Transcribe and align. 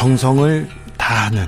정성을 0.00 0.66
다하는 0.96 1.44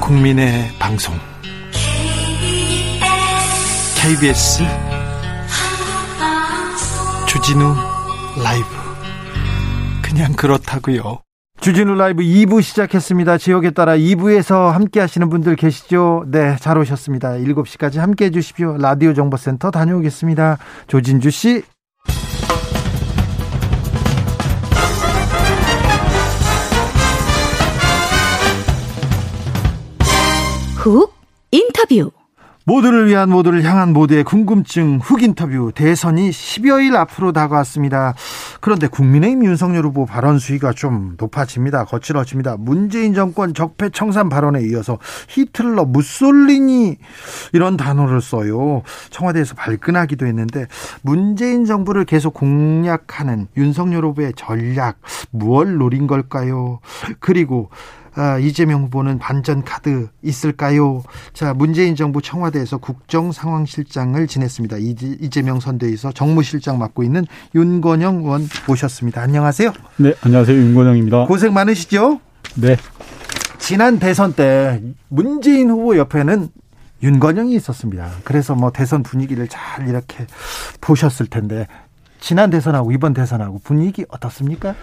국민의 0.00 0.70
방송 0.78 1.14
KBS 4.00 4.62
주진우 7.28 7.74
라이브 8.42 8.66
그냥 10.02 10.32
그렇다고요. 10.32 11.18
주진우 11.60 11.94
라이브 11.94 12.22
2부 12.22 12.62
시작했습니다. 12.62 13.36
지역에 13.36 13.72
따라 13.72 13.94
2부에서 13.94 14.70
함께 14.70 15.00
하시는 15.00 15.28
분들 15.28 15.54
계시죠? 15.56 16.24
네, 16.28 16.56
잘 16.58 16.78
오셨습니다. 16.78 17.32
7시까지 17.32 17.98
함께 17.98 18.24
해 18.24 18.30
주십시오. 18.30 18.78
라디오 18.78 19.12
정보센터 19.12 19.70
다녀오겠습니다. 19.70 20.56
조진주 20.86 21.30
씨. 21.30 21.62
훅 30.82 31.14
인터뷰 31.52 32.10
모두를 32.64 33.06
위한 33.06 33.30
모두를 33.30 33.62
향한 33.62 33.92
모두의 33.92 34.24
궁금증 34.24 34.98
훅 34.98 35.22
인터뷰 35.22 35.70
대선이 35.72 36.30
10여일 36.30 36.96
앞으로 36.96 37.30
다가왔습니다. 37.30 38.14
그런데 38.60 38.88
국민의힘 38.88 39.44
윤석열 39.44 39.84
후보 39.84 40.06
발언 40.06 40.40
수위가 40.40 40.72
좀 40.72 41.14
높아집니다. 41.18 41.84
거칠어집니다. 41.84 42.56
문재인 42.58 43.14
정권 43.14 43.54
적폐 43.54 43.90
청산 43.90 44.28
발언에 44.28 44.60
이어서 44.62 44.98
히틀러, 45.28 45.84
무솔리니 45.84 46.96
이런 47.52 47.76
단어를 47.76 48.20
써요. 48.20 48.82
청와대에서 49.10 49.54
발끈하기도 49.54 50.26
했는데 50.26 50.66
문재인 51.02 51.64
정부를 51.64 52.06
계속 52.06 52.34
공략하는 52.34 53.46
윤석열 53.56 54.04
후보의 54.06 54.32
전략 54.34 54.98
무얼 55.30 55.78
노린 55.78 56.08
걸까요? 56.08 56.80
그리고 57.20 57.70
아, 58.14 58.38
이재명 58.38 58.82
후보는 58.82 59.18
반전 59.18 59.64
카드 59.64 60.08
있을까요? 60.22 61.02
자, 61.32 61.54
문재인 61.54 61.96
정부 61.96 62.20
청와대에서 62.20 62.78
국정 62.78 63.32
상황실장을 63.32 64.26
지냈습니다. 64.26 64.76
이재명 64.78 65.60
선대위에서 65.60 66.12
정무실장 66.12 66.78
맡고 66.78 67.02
있는 67.04 67.24
윤건영 67.54 68.18
의원 68.18 68.48
모셨습니다. 68.66 69.22
안녕하세요. 69.22 69.72
네, 69.96 70.14
안녕하세요. 70.20 70.56
윤건영입니다. 70.56 71.26
고생 71.26 71.54
많으시죠? 71.54 72.20
네. 72.56 72.76
지난 73.58 73.98
대선 73.98 74.34
때 74.34 74.82
문재인 75.08 75.70
후보 75.70 75.96
옆에는 75.96 76.48
윤건영이 77.02 77.54
있었습니다. 77.56 78.10
그래서 78.24 78.54
뭐 78.54 78.70
대선 78.70 79.02
분위기를 79.02 79.48
잘 79.48 79.88
이렇게 79.88 80.26
보셨을 80.80 81.26
텐데 81.26 81.66
지난 82.22 82.50
대선하고 82.50 82.92
이번 82.92 83.12
대선하고 83.12 83.60
분위기 83.64 84.04
어떻습니까? 84.08 84.74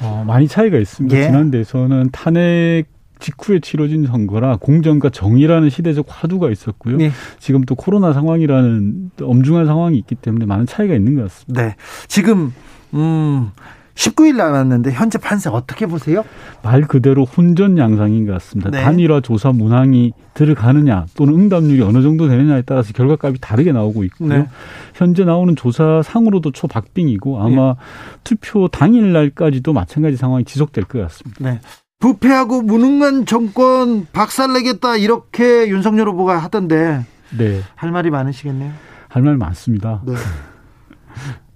어, 0.00 0.24
많이 0.26 0.46
차이가 0.46 0.78
있습니다. 0.78 1.16
예. 1.16 1.24
지난 1.24 1.50
대선은 1.50 2.10
탄핵 2.12 2.84
직후에 3.18 3.58
치러진 3.58 4.06
선거라 4.06 4.58
공정과 4.58 5.10
정의라는 5.10 5.70
시대적 5.70 6.06
화두가 6.08 6.50
있었고요. 6.50 6.98
네. 6.98 7.10
지금 7.40 7.62
또 7.62 7.74
코로나 7.74 8.12
상황이라는 8.12 9.10
엄중한 9.20 9.66
상황이 9.66 9.98
있기 9.98 10.14
때문에 10.14 10.46
많은 10.46 10.66
차이가 10.66 10.94
있는 10.94 11.16
것 11.16 11.22
같습니다. 11.22 11.62
네. 11.62 11.74
지금 12.06 12.54
음 12.94 13.50
19일 13.98 14.36
남았는데 14.36 14.92
현재 14.92 15.18
판세 15.18 15.50
어떻게 15.50 15.86
보세요? 15.86 16.24
말 16.62 16.82
그대로 16.82 17.24
혼전 17.24 17.78
양상인 17.78 18.26
것 18.26 18.32
같습니다. 18.34 18.70
네. 18.70 18.80
단일화 18.80 19.20
조사 19.22 19.50
문항이 19.50 20.12
들어가느냐 20.34 21.06
또는 21.16 21.34
응답률이 21.34 21.82
어느 21.82 22.00
정도 22.00 22.28
되느냐에 22.28 22.62
따라서 22.62 22.92
결과값이 22.92 23.40
다르게 23.40 23.72
나오고 23.72 24.04
있고요. 24.04 24.28
네. 24.28 24.46
현재 24.94 25.24
나오는 25.24 25.56
조사 25.56 26.00
상으로도 26.04 26.52
초박빙이고 26.52 27.42
아마 27.42 27.74
네. 27.74 27.74
투표 28.22 28.68
당일 28.68 29.12
날까지도 29.12 29.72
마찬가지 29.72 30.16
상황이 30.16 30.44
지속될 30.44 30.84
것 30.84 31.00
같습니다. 31.00 31.44
네. 31.44 31.60
부패하고 31.98 32.62
무능한 32.62 33.26
정권 33.26 34.06
박살내겠다 34.12 34.96
이렇게 34.98 35.66
윤석열 35.68 36.08
후보가 36.10 36.38
하던데 36.38 37.04
네. 37.36 37.60
할 37.74 37.90
말이 37.90 38.10
많으시겠네요. 38.10 38.70
할 39.08 39.22
말 39.24 39.36
많습니다. 39.36 40.02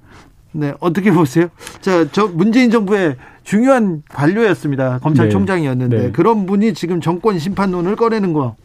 네. 0.52 0.68
네, 0.68 0.74
어떻게 0.80 1.10
보세요? 1.10 1.48
자, 1.80 2.06
저 2.12 2.28
문재인 2.28 2.70
정부의 2.70 3.16
중요한 3.42 4.02
관료였습니다. 4.08 4.98
검찰총장이었는데 4.98 5.96
네, 5.96 6.02
네. 6.04 6.12
그런 6.12 6.46
분이 6.46 6.74
지금 6.74 7.00
정권 7.00 7.38
심판론을 7.38 7.96
꺼내는 7.96 8.32
거 8.32 8.56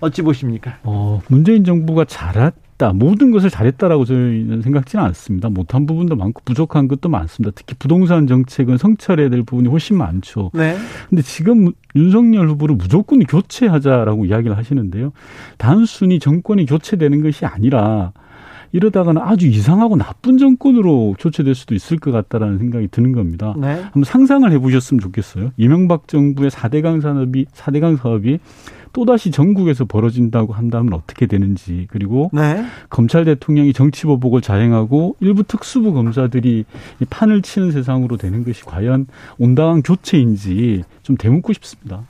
어찌 0.00 0.22
보십니까? 0.22 0.78
어, 0.82 1.20
문재인 1.28 1.64
정부가 1.64 2.04
잘했다. 2.04 2.92
모든 2.92 3.30
것을 3.30 3.48
잘했다라고 3.50 4.04
저희는 4.04 4.62
생각지는 4.62 5.04
않습니다. 5.06 5.48
못한 5.48 5.86
부분도 5.86 6.16
많고 6.16 6.42
부족한 6.44 6.88
것도 6.88 7.08
많습니다. 7.08 7.52
특히 7.54 7.74
부동산 7.78 8.26
정책은 8.26 8.76
성찰해야 8.76 9.30
될 9.30 9.42
부분이 9.42 9.68
훨씬 9.68 9.96
많죠. 9.96 10.50
네. 10.54 10.76
근데 11.08 11.22
지금 11.22 11.72
윤석열 11.94 12.48
후보를 12.48 12.76
무조건 12.76 13.20
교체하자라고 13.20 14.26
이야기를 14.26 14.56
하시는데요. 14.56 15.12
단순히 15.56 16.18
정권이 16.18 16.66
교체되는 16.66 17.22
것이 17.22 17.46
아니라 17.46 18.12
이러다가는 18.76 19.22
아주 19.22 19.46
이상하고 19.46 19.96
나쁜 19.96 20.36
정권으로 20.36 21.14
교체될 21.18 21.54
수도 21.54 21.74
있을 21.74 21.98
것 21.98 22.10
같다라는 22.12 22.58
생각이 22.58 22.88
드는 22.88 23.12
겁니다. 23.12 23.54
네. 23.58 23.80
한번 23.80 24.04
상상을 24.04 24.50
해보셨으면 24.52 25.00
좋겠어요. 25.00 25.52
이명박 25.56 26.08
정부의 26.08 26.50
4대강 26.50 27.00
산업이 27.00 27.46
4대강 27.46 27.96
사업이 27.96 28.38
또다시 28.96 29.30
전국에서 29.30 29.84
벌어진다고 29.84 30.54
한다면 30.54 30.94
어떻게 30.94 31.26
되는지 31.26 31.86
그리고 31.90 32.30
네. 32.32 32.64
검찰 32.88 33.26
대통령이 33.26 33.74
정치보복을 33.74 34.40
자행하고 34.40 35.16
일부 35.20 35.42
특수부 35.42 35.92
검사들이 35.92 36.64
판을 37.10 37.42
치는 37.42 37.72
세상으로 37.72 38.16
되는 38.16 38.42
것이 38.42 38.64
과연 38.64 39.06
온당한 39.36 39.82
교체인지 39.82 40.82
좀 41.02 41.18
되묻고 41.18 41.52
싶습니다. 41.52 42.04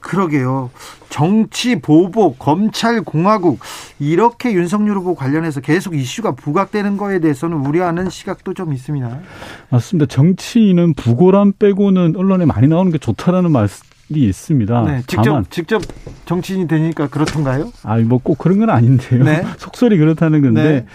그러게요. 0.00 0.70
정치 1.10 1.78
보복, 1.78 2.38
검찰 2.38 3.02
공화국 3.02 3.58
이렇게 3.98 4.54
윤석열 4.54 4.96
후보 4.96 5.14
관련해서 5.14 5.60
계속 5.60 5.94
이슈가 5.94 6.32
부각되는 6.36 6.96
거에 6.96 7.18
대해서는 7.18 7.58
우려하는 7.58 8.08
시각도 8.08 8.54
좀 8.54 8.72
있습니다. 8.72 9.20
맞습니다. 9.68 10.06
정치인은 10.06 10.94
부고람 10.94 11.52
빼고는 11.58 12.14
언론에 12.16 12.46
많이 12.46 12.66
나오는 12.66 12.90
게 12.90 12.96
좋다라는 12.96 13.52
말씀 13.52 13.89
있습니다. 14.18 14.82
네, 14.82 15.02
직접 15.06 15.22
다만, 15.22 15.44
직접 15.50 15.82
정치인이 16.26 16.66
되니까 16.66 17.08
그렇던가요? 17.08 17.72
아, 17.84 17.98
뭐꼭 17.98 18.38
그런 18.38 18.58
건 18.58 18.70
아닌데요. 18.70 19.24
네. 19.24 19.42
속설이 19.58 19.96
그렇다는 19.98 20.42
건데 20.42 20.62
네. 20.62 20.86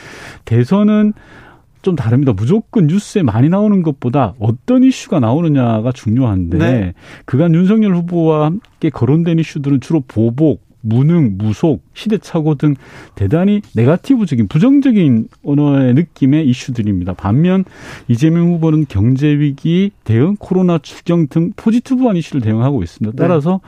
대선은 0.46 1.14
좀 1.82 1.96
다릅니다. 1.96 2.34
무조건 2.34 2.88
뉴스에 2.88 3.22
많이 3.22 3.48
나오는 3.48 3.84
것보다 3.84 4.34
어떤 4.40 4.84
이슈가 4.84 5.20
나오느냐가 5.20 5.92
중요한데 5.92 6.58
네. 6.58 6.94
그간 7.26 7.54
윤석열 7.54 7.96
후보와 7.96 8.46
함께 8.46 8.90
거론된 8.90 9.38
이슈들은 9.38 9.82
주로 9.82 10.02
보복, 10.08 10.65
무능, 10.86 11.38
무속, 11.38 11.84
시대착오 11.94 12.56
등 12.56 12.76
대단히 13.16 13.62
네가티브적인 13.74 14.48
부정적인 14.48 15.30
언어의 15.44 15.96
느낌의 15.96 16.48
이슈들입니다. 16.48 17.14
반면 17.14 17.66
이재명 18.08 18.54
후보는 18.54 18.86
경제 18.88 19.28
위기 19.28 19.92
대응, 20.04 20.36
코로나 20.38 20.78
추경 20.78 21.28
등 21.28 21.54
포지티브한 21.56 22.16
이슈를 22.18 22.42
대응하고 22.42 22.84
있습니다. 22.84 23.16
네. 23.16 23.28
따라서 23.28 23.62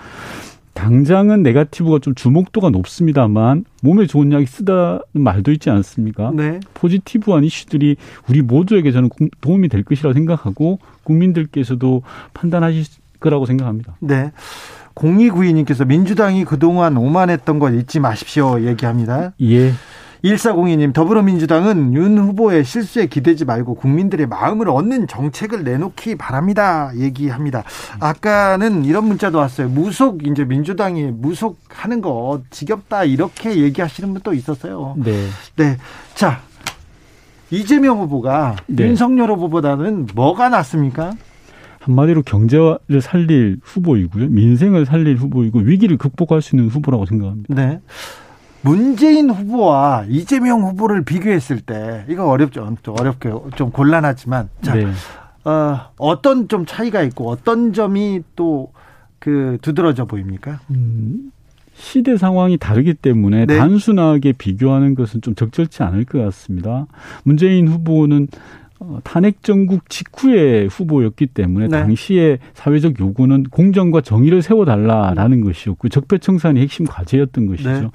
당장은 0.76 1.42
네가티브가 1.42 1.98
좀 2.00 2.14
주목도가 2.14 2.70
높습니다만 2.70 3.66
몸에 3.82 4.06
좋은 4.06 4.32
약이 4.32 4.46
쓰다는 4.46 5.00
말도 5.14 5.52
있지 5.54 5.72
않습니까? 5.72 6.32
네. 6.36 6.60
포지티브한 6.76 7.44
이슈들이 7.44 7.96
우리 8.30 8.44
모두에게 8.44 8.92
저는 8.92 9.10
도움이 9.42 9.70
될 9.70 9.84
것이라고 9.84 10.14
생각하고 10.14 10.78
국민들께서도 11.04 12.04
판단하실 12.36 12.84
거라고 13.20 13.48
생각합니다. 13.48 13.96
네. 14.02 14.32
0292님께서 14.98 15.86
민주당이 15.86 16.46
그동안 16.46 16.98
오만했던 16.98 17.60
것 17.60 17.70
잊지 17.72 18.00
마십시오 18.00 18.62
얘기합니다. 18.62 19.34
예. 19.42 19.74
1402님 20.24 20.94
더불어민주당은 20.94 21.94
윤 21.94 22.18
후보의 22.18 22.66
실수에 22.66 23.06
기대지 23.06 23.46
말고 23.46 23.76
국민들의 23.76 24.26
마음을 24.28 24.68
얻는 24.68 25.08
정책을 25.08 25.64
내놓기 25.64 26.16
바랍니다. 26.16 26.92
얘기합니다. 26.96 27.64
아까는 28.00 28.84
이런 28.84 29.06
문자도 29.06 29.38
왔어요. 29.38 29.70
무속 29.70 30.26
이제 30.26 30.44
민주당이 30.44 31.12
무속하는 31.12 32.02
거 32.02 32.42
지겹다 32.50 33.04
이렇게 33.04 33.58
얘기하시는 33.58 34.12
분도 34.14 34.34
있었어요. 34.34 34.96
네. 34.98 35.28
네. 35.56 35.78
자 36.16 36.42
이재명 37.50 38.00
후보가 38.00 38.56
네. 38.68 38.86
윤석열 38.86 39.32
후보보다는 39.32 40.08
뭐가 40.14 40.50
낫습니까? 40.50 41.14
한마디로 41.88 42.22
경제를 42.24 43.02
살릴 43.02 43.60
후보이고요. 43.64 44.28
민생을 44.28 44.86
살릴 44.86 45.18
후보이고 45.18 45.60
위기를 45.60 45.98
극복할 45.98 46.42
수 46.42 46.56
있는 46.56 46.70
후보라고 46.70 47.06
생각합니다. 47.06 47.54
네. 47.54 47.80
문재인 48.62 49.30
후보와 49.30 50.06
이재명 50.10 50.62
후보를 50.62 51.04
비교했을 51.04 51.62
때 51.62 52.06
이거 52.10 52.28
어렵죠. 52.28 52.76
좀 52.84 52.96
어렵게 53.00 53.32
좀 53.56 53.72
곤란하지만 53.72 54.50
자, 54.62 54.76
네. 54.76 54.88
어, 55.46 55.80
어떤 55.98 56.48
좀 56.48 56.66
차이가 56.66 57.02
있고 57.02 57.30
어떤 57.30 57.74
점이 57.74 58.22
또 58.36 58.72
그 59.20 59.58
두드러져 59.62 60.06
보입니까? 60.06 60.60
음, 60.72 61.32
시대 61.76 62.18
상황이 62.18 62.58
다르기 62.58 62.94
때문에 62.94 63.46
네. 63.46 63.58
단순하게 63.58 64.34
비교하는 64.34 64.96
것은 64.96 65.22
좀 65.22 65.36
적절치 65.36 65.84
않을 65.84 66.06
것 66.06 66.20
같습니다. 66.26 66.88
문재인 67.24 67.68
후보는 67.68 68.28
어, 68.28 68.30
탄핵 69.04 69.42
정국 69.44 69.90
직후의 69.90 70.68
후보였기 70.68 71.28
때문에 71.28 71.68
네. 71.68 71.80
당시에 71.80 72.38
사회적 72.54 73.00
요구는 73.00 73.46
공정과 73.50 74.02
정의를 74.02 74.42
세워달라라는 74.42 75.42
것이었고 75.42 75.90
적폐청산이 75.90 76.60
핵심 76.62 76.86
과제였던 76.86 77.48
것이죠. 77.48 77.70
네. 77.70 77.88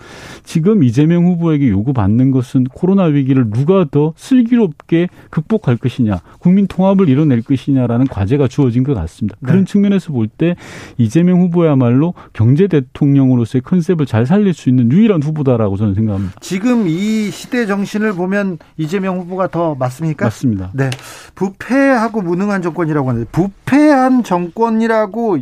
지금 0.45 0.83
이재명 0.83 1.27
후보에게 1.27 1.69
요구받는 1.69 2.33
것은 2.33 2.65
코로나 2.65 3.05
위기를 3.05 3.51
누가 3.51 3.87
더 3.91 4.13
슬기롭게 4.17 5.09
극복할 5.31 5.77
것이냐, 5.77 6.21
국민 6.41 6.67
통합을 6.67 7.09
이뤄낼 7.09 7.43
것이냐라는 7.43 8.07
과제가 8.09 8.49
주어진 8.49 8.83
것 8.83 8.95
같습니다. 8.95 9.37
네. 9.41 9.47
그런 9.47 9.67
측면에서 9.67 10.13
볼 10.13 10.33
때 10.39 10.57
이재명 10.99 11.41
후보야말로 11.43 12.15
경제 12.33 12.67
대통령으로서의 12.67 13.63
컨셉을 13.63 14.07
잘 14.07 14.25
살릴 14.27 14.55
수 14.55 14.69
있는 14.69 14.91
유일한 14.91 15.23
후보다라고 15.23 15.77
저는 15.77 15.95
생각합니다. 15.95 16.35
지금 16.41 16.89
이 16.89 17.31
시대 17.31 17.67
정신을 17.67 18.15
보면 18.15 18.59
이재명 18.79 19.19
후보가 19.19 19.49
더 19.49 19.75
맞습니까? 19.75 20.27
맞습니다. 20.27 20.72
네. 20.73 20.91
부패하고 21.35 22.23
무능한 22.23 22.63
정권이라고 22.63 23.09
하는데 23.09 23.29
부패한 23.31 24.23
정권이라고 24.25 25.39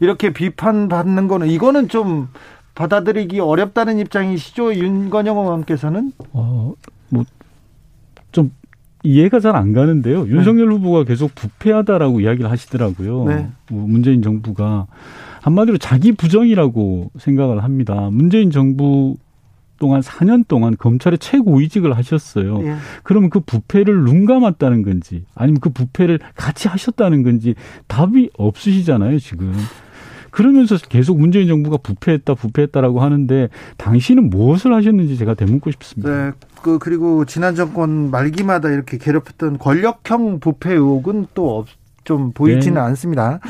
이렇게 0.00 0.32
비판받는 0.32 1.28
거는 1.28 1.48
이거는 1.48 1.88
좀 1.88 2.28
받아들이기 2.74 3.40
어렵다는 3.40 3.98
입장이시죠? 3.98 4.74
윤건영 4.74 5.36
의원께서는? 5.36 6.12
어, 6.32 6.72
뭐, 7.10 7.24
좀 8.32 8.52
이해가 9.02 9.40
잘 9.40 9.56
안 9.56 9.72
가는데요. 9.72 10.24
네. 10.24 10.30
윤석열 10.30 10.72
후보가 10.72 11.04
계속 11.04 11.34
부패하다라고 11.34 12.20
이야기를 12.20 12.50
하시더라고요. 12.50 13.24
네. 13.24 13.48
뭐 13.70 13.86
문재인 13.86 14.22
정부가 14.22 14.86
한마디로 15.42 15.78
자기 15.78 16.12
부정이라고 16.12 17.10
생각을 17.18 17.64
합니다. 17.64 18.08
문재인 18.12 18.50
정부 18.50 19.16
동안 19.80 20.00
4년 20.02 20.46
동안 20.46 20.76
검찰의 20.78 21.18
최고위직을 21.18 21.96
하셨어요. 21.96 22.62
예. 22.62 22.76
그러면 23.02 23.30
그 23.30 23.40
부패를 23.40 24.04
눈 24.04 24.26
감았다는 24.26 24.82
건지 24.82 25.24
아니면 25.34 25.60
그 25.60 25.70
부패를 25.70 26.20
같이 26.36 26.68
하셨다는 26.68 27.24
건지 27.24 27.56
답이 27.88 28.30
없으시잖아요, 28.38 29.18
지금. 29.18 29.52
그러면서 30.30 30.76
계속 30.76 31.18
문재인 31.18 31.48
정부가 31.48 31.78
부패했다, 31.78 32.34
부패했다라고 32.34 33.00
하는데 33.00 33.48
당신은 33.78 34.30
무엇을 34.30 34.72
하셨는지 34.72 35.16
제가 35.16 35.34
되묻고 35.34 35.72
싶습니다. 35.72 36.26
네. 36.26 36.32
그 36.62 36.78
그리고 36.78 37.24
지난 37.24 37.56
정권 37.56 38.12
말기마다 38.12 38.68
이렇게 38.68 38.98
괴롭혔던 38.98 39.58
권력형 39.58 40.38
부패 40.38 40.74
의혹은 40.74 41.26
또 41.34 41.64
좀 42.04 42.32
보이지는 42.32 42.74
네. 42.74 42.80
않습니다. 42.80 43.40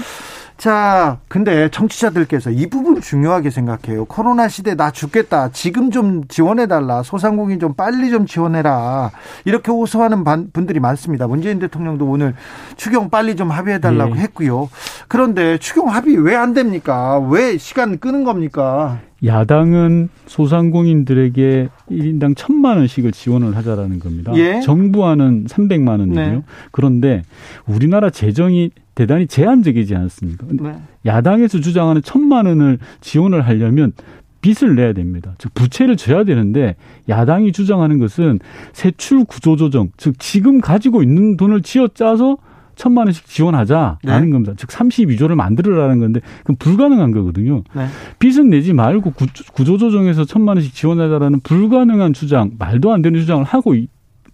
자, 0.60 1.20
근데 1.28 1.70
청취자들께서 1.70 2.50
이 2.50 2.66
부분 2.66 3.00
중요하게 3.00 3.48
생각해요. 3.48 4.04
코로나 4.04 4.46
시대 4.46 4.74
나 4.74 4.90
죽겠다. 4.90 5.52
지금 5.52 5.90
좀 5.90 6.24
지원해달라. 6.28 7.02
소상공인 7.02 7.58
좀 7.58 7.72
빨리 7.72 8.10
좀 8.10 8.26
지원해라. 8.26 9.10
이렇게 9.46 9.72
호소하는 9.72 10.22
분들이 10.52 10.78
많습니다. 10.78 11.26
문재인 11.26 11.60
대통령도 11.60 12.04
오늘 12.04 12.34
추경 12.76 13.08
빨리 13.08 13.36
좀 13.36 13.50
합의해달라고 13.50 14.16
네. 14.16 14.20
했고요. 14.20 14.68
그런데 15.08 15.56
추경 15.56 15.88
합의 15.88 16.18
왜 16.18 16.36
안 16.36 16.52
됩니까? 16.52 17.18
왜 17.18 17.56
시간 17.56 17.98
끄는 17.98 18.24
겁니까? 18.24 18.98
야당은 19.24 20.10
소상공인들에게 20.26 21.68
1인당 21.90 22.34
1천만 22.34 22.76
원씩을 22.76 23.12
지원을 23.12 23.56
하자라는 23.56 23.98
겁니다. 23.98 24.32
예? 24.36 24.60
정부와는 24.60 25.46
300만 25.46 26.00
원이고요. 26.00 26.30
네. 26.30 26.42
그런데 26.70 27.22
우리나라 27.66 28.10
재정이 28.10 28.70
대단히 29.00 29.26
제한적이지 29.26 29.96
않습니까? 29.96 30.46
네. 30.50 30.74
야당에서 31.06 31.58
주장하는 31.58 32.02
1천만 32.02 32.46
원을 32.46 32.78
지원을 33.00 33.46
하려면 33.46 33.94
빚을 34.42 34.74
내야 34.74 34.92
됩니다. 34.92 35.34
즉 35.38 35.54
부채를 35.54 35.96
져야 35.96 36.24
되는데 36.24 36.76
야당이 37.08 37.52
주장하는 37.52 37.98
것은 37.98 38.40
세출 38.74 39.24
구조 39.24 39.56
조정, 39.56 39.88
즉 39.96 40.18
지금 40.18 40.60
가지고 40.60 41.02
있는 41.02 41.38
돈을 41.38 41.62
쥐어 41.62 41.88
짜서 41.94 42.36
천만 42.76 43.06
원씩 43.06 43.24
지원하자라는 43.24 44.26
네. 44.26 44.30
겁니다. 44.30 44.52
즉 44.58 44.68
32조를 44.68 45.34
만들어라는 45.34 45.98
건데 45.98 46.20
그건 46.40 46.56
불가능한 46.56 47.12
거거든요. 47.12 47.62
네. 47.74 47.86
빚은 48.18 48.50
내지 48.50 48.74
말고 48.74 49.14
구조 49.54 49.78
조정에서 49.78 50.26
천만 50.26 50.58
원씩 50.58 50.74
지원하자라는 50.74 51.40
불가능한 51.40 52.12
주장, 52.12 52.50
말도 52.58 52.92
안 52.92 53.00
되는 53.00 53.18
주장을 53.18 53.44
하고 53.44 53.74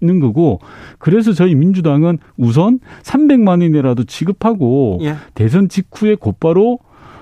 있는 0.01 0.21
거고 0.21 0.61
그래서 0.99 1.33
저희 1.33 1.55
민주당은 1.55 2.19
우선 2.37 2.81
300만 3.03 3.63
원이라도 3.63 4.05
지급하고 4.05 4.99
예. 5.03 5.17
대선 5.35 5.69
직후에 5.69 6.15
곧바로 6.15 6.79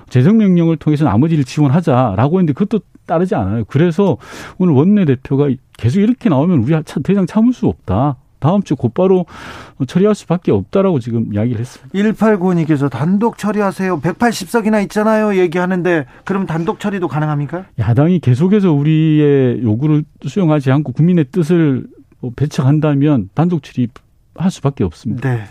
재정 0.08 0.36
명령을 0.36 0.76
통해서 0.76 1.04
나머지를 1.04 1.44
지원하자라고 1.44 2.38
했는데 2.38 2.52
그것도 2.52 2.82
따르지 3.06 3.34
않아요. 3.34 3.64
그래서 3.66 4.16
오늘 4.58 4.74
원내 4.74 5.04
대표가 5.04 5.48
계속 5.76 6.00
이렇게 6.00 6.28
나오면 6.28 6.58
우리 6.58 6.74
대장 7.02 7.26
참을 7.26 7.52
수 7.52 7.66
없다. 7.66 8.16
다음 8.44 8.62
주 8.62 8.76
곧바로 8.76 9.24
처리할 9.86 10.14
수밖에 10.14 10.52
없다라고 10.52 11.00
지금 11.00 11.32
이야기를 11.32 11.60
했습니다. 11.60 11.98
189님께서 11.98 12.90
단독 12.90 13.38
처리하세요. 13.38 14.00
180석이나 14.00 14.82
있잖아요. 14.82 15.38
얘기하는데 15.38 16.04
그럼 16.24 16.44
단독 16.44 16.78
처리도 16.78 17.08
가능합니까? 17.08 17.64
야당이 17.78 18.18
계속해서 18.18 18.70
우리의 18.70 19.62
요구를 19.62 20.04
수용하지 20.26 20.70
않고 20.72 20.92
국민의 20.92 21.26
뜻을 21.32 21.86
배척한다면 22.30 23.30
단독 23.34 23.62
처리할 23.62 24.50
수밖에 24.50 24.84
없습니다. 24.84 25.28
네. 25.28 25.44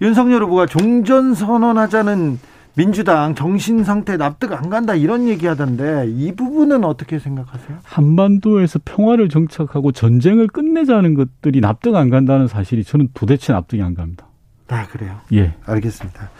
윤석열 0.00 0.42
후보가 0.42 0.66
종전 0.66 1.34
선언하자는 1.34 2.38
민주당 2.76 3.36
정신 3.36 3.84
상태 3.84 4.16
납득 4.16 4.52
안 4.52 4.68
간다 4.68 4.94
이런 4.94 5.28
얘기하던데 5.28 6.06
이 6.08 6.32
부분은 6.32 6.84
어떻게 6.84 7.20
생각하세요? 7.20 7.78
한반도에서 7.84 8.80
평화를 8.84 9.28
정착하고 9.28 9.92
전쟁을 9.92 10.48
끝내자는 10.48 11.14
것들이 11.14 11.60
납득 11.60 11.94
안 11.94 12.10
간다는 12.10 12.48
사실이 12.48 12.82
저는 12.82 13.10
도대체 13.14 13.52
납득이 13.52 13.80
안 13.80 13.94
갑니다. 13.94 14.26
아 14.68 14.86
그래요? 14.88 15.20
예, 15.32 15.54
알겠습니다. 15.66 16.30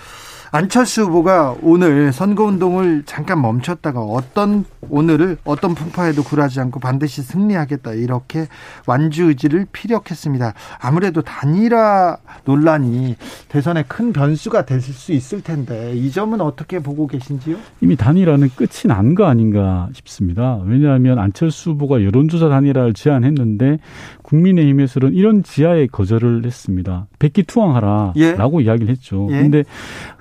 안철수 0.59 1.03
후보가 1.03 1.57
오늘 1.63 2.13
선거운동을 2.13 3.03
잠깐 3.07 3.43
멈췄다가 3.43 3.99
어떤 4.01 4.65
오늘을 4.89 5.37
어떤 5.43 5.75
풍파에도 5.75 6.23
굴하지 6.23 6.61
않고 6.61 6.79
반드시 6.79 7.23
승리하겠다 7.23 7.95
이렇게 7.95 8.47
완주 8.87 9.25
의지를 9.25 9.67
피력했습니다. 9.73 10.55
아무래도 10.81 11.23
단일화 11.23 12.19
논란이 12.45 13.17
대선에 13.49 13.83
큰 13.89 14.13
변수가 14.13 14.65
될 14.65 14.81
수 14.81 15.13
있을 15.13 15.41
텐데 15.41 15.93
이 15.97 16.13
점은 16.13 16.41
어떻게 16.41 16.79
보고 16.79 17.09
계신지요? 17.09 17.57
이미 17.81 17.97
단일화는 17.97 18.51
끝이 18.55 18.87
난 18.87 19.17
거 19.17 19.25
아닌가 19.25 19.89
싶습니다. 19.93 20.61
왜냐하면 20.65 21.19
안철수 21.19 21.71
후보가 21.71 22.05
여론조사 22.05 22.49
단일화를 22.49 22.95
제안했는데 22.95 23.79
국민의힘에서는 24.23 25.15
이런 25.15 25.43
지하에 25.43 25.89
거절을 25.89 26.45
했습니다. 26.45 27.07
백기투항하라라고 27.19 28.61
예. 28.61 28.65
이야기를 28.65 28.89
했죠. 28.89 29.27
그런데 29.27 29.59
예. 29.59 29.65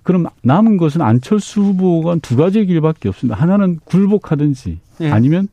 그럼 0.03 0.27
남은 0.43 0.77
것은 0.77 1.01
안철수 1.01 1.61
후보가 1.61 2.17
두 2.21 2.35
가지 2.35 2.65
길밖에 2.65 3.09
없습니다. 3.09 3.39
하나는 3.39 3.79
굴복하든지 3.85 4.79
예. 5.01 5.11
아니면 5.11 5.47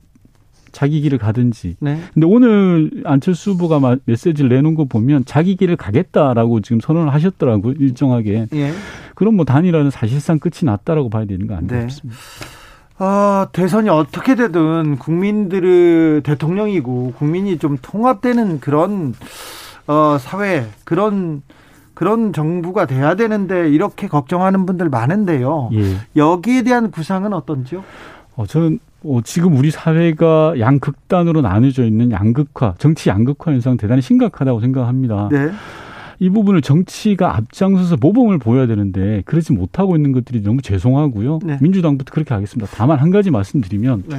자기 0.73 1.01
길을 1.01 1.19
가든지. 1.19 1.77
네. 1.81 2.01
근데 2.15 2.27
오늘 2.27 2.91
안철수 3.05 3.53
후보가 3.53 3.97
메시지를 4.05 4.51
내놓은 4.51 4.75
거 4.75 4.85
보면 4.85 5.25
자기 5.25 5.57
길을 5.57 5.77
가겠다라고 5.77 6.61
지금 6.61 6.81
선언을 6.81 7.13
하셨더라고요. 7.13 7.75
일정하게. 7.79 8.47
예. 8.53 8.73
그럼 9.15 9.37
뭐 9.37 9.45
단일화는 9.45 9.91
사실상 9.91 10.39
끝이 10.39 10.65
났다라고 10.65 11.11
봐야 11.11 11.25
되는 11.25 11.47
거 11.47 11.55
아닌가 11.55 11.77
네. 11.77 11.89
싶습니다. 11.89 12.21
어, 12.99 13.49
대선이 13.53 13.89
어떻게 13.89 14.35
되든 14.35 14.99
국민들의 14.99 16.23
대통령이고 16.23 17.15
국민이 17.17 17.59
좀 17.59 17.79
통합되는 17.81 18.61
그런 18.61 19.15
어, 19.87 20.19
사회 20.21 20.67
그런 20.85 21.43
그런 22.01 22.33
정부가 22.33 22.87
돼야 22.87 23.15
되는데 23.15 23.69
이렇게 23.69 24.09
걱정하는 24.09 24.65
분들 24.65 24.89
많은데요. 24.89 25.69
예. 25.75 25.97
여기에 26.17 26.63
대한 26.63 26.91
구상은 26.91 27.35
어떤지요? 27.35 27.85
어, 28.37 28.47
저는 28.47 28.79
어, 29.05 29.21
지금 29.23 29.55
우리 29.55 29.71
사회가 29.71 30.55
양극단으로 30.59 31.43
나눠져 31.43 31.85
있는 31.85 32.11
양극화, 32.11 32.77
정치 32.79 33.11
양극화 33.11 33.53
현상 33.53 33.77
대단히 33.77 34.01
심각하다고 34.01 34.61
생각합니다. 34.61 35.29
네. 35.31 35.51
이 36.21 36.31
부분을 36.31 36.63
정치가 36.63 37.37
앞장서서 37.37 37.99
모범을 38.01 38.39
보여야 38.39 38.67
되는데 38.67 39.21
그러지 39.27 39.53
못하고 39.53 39.95
있는 39.95 40.13
것들이 40.13 40.43
너무 40.43 40.63
죄송하고요. 40.63 41.41
네. 41.45 41.59
민주당부터 41.61 42.15
그렇게 42.15 42.33
하겠습니다. 42.33 42.71
다만 42.75 42.99
한 42.99 43.11
가지 43.11 43.31
말씀드리면 43.31 44.05
네. 44.07 44.17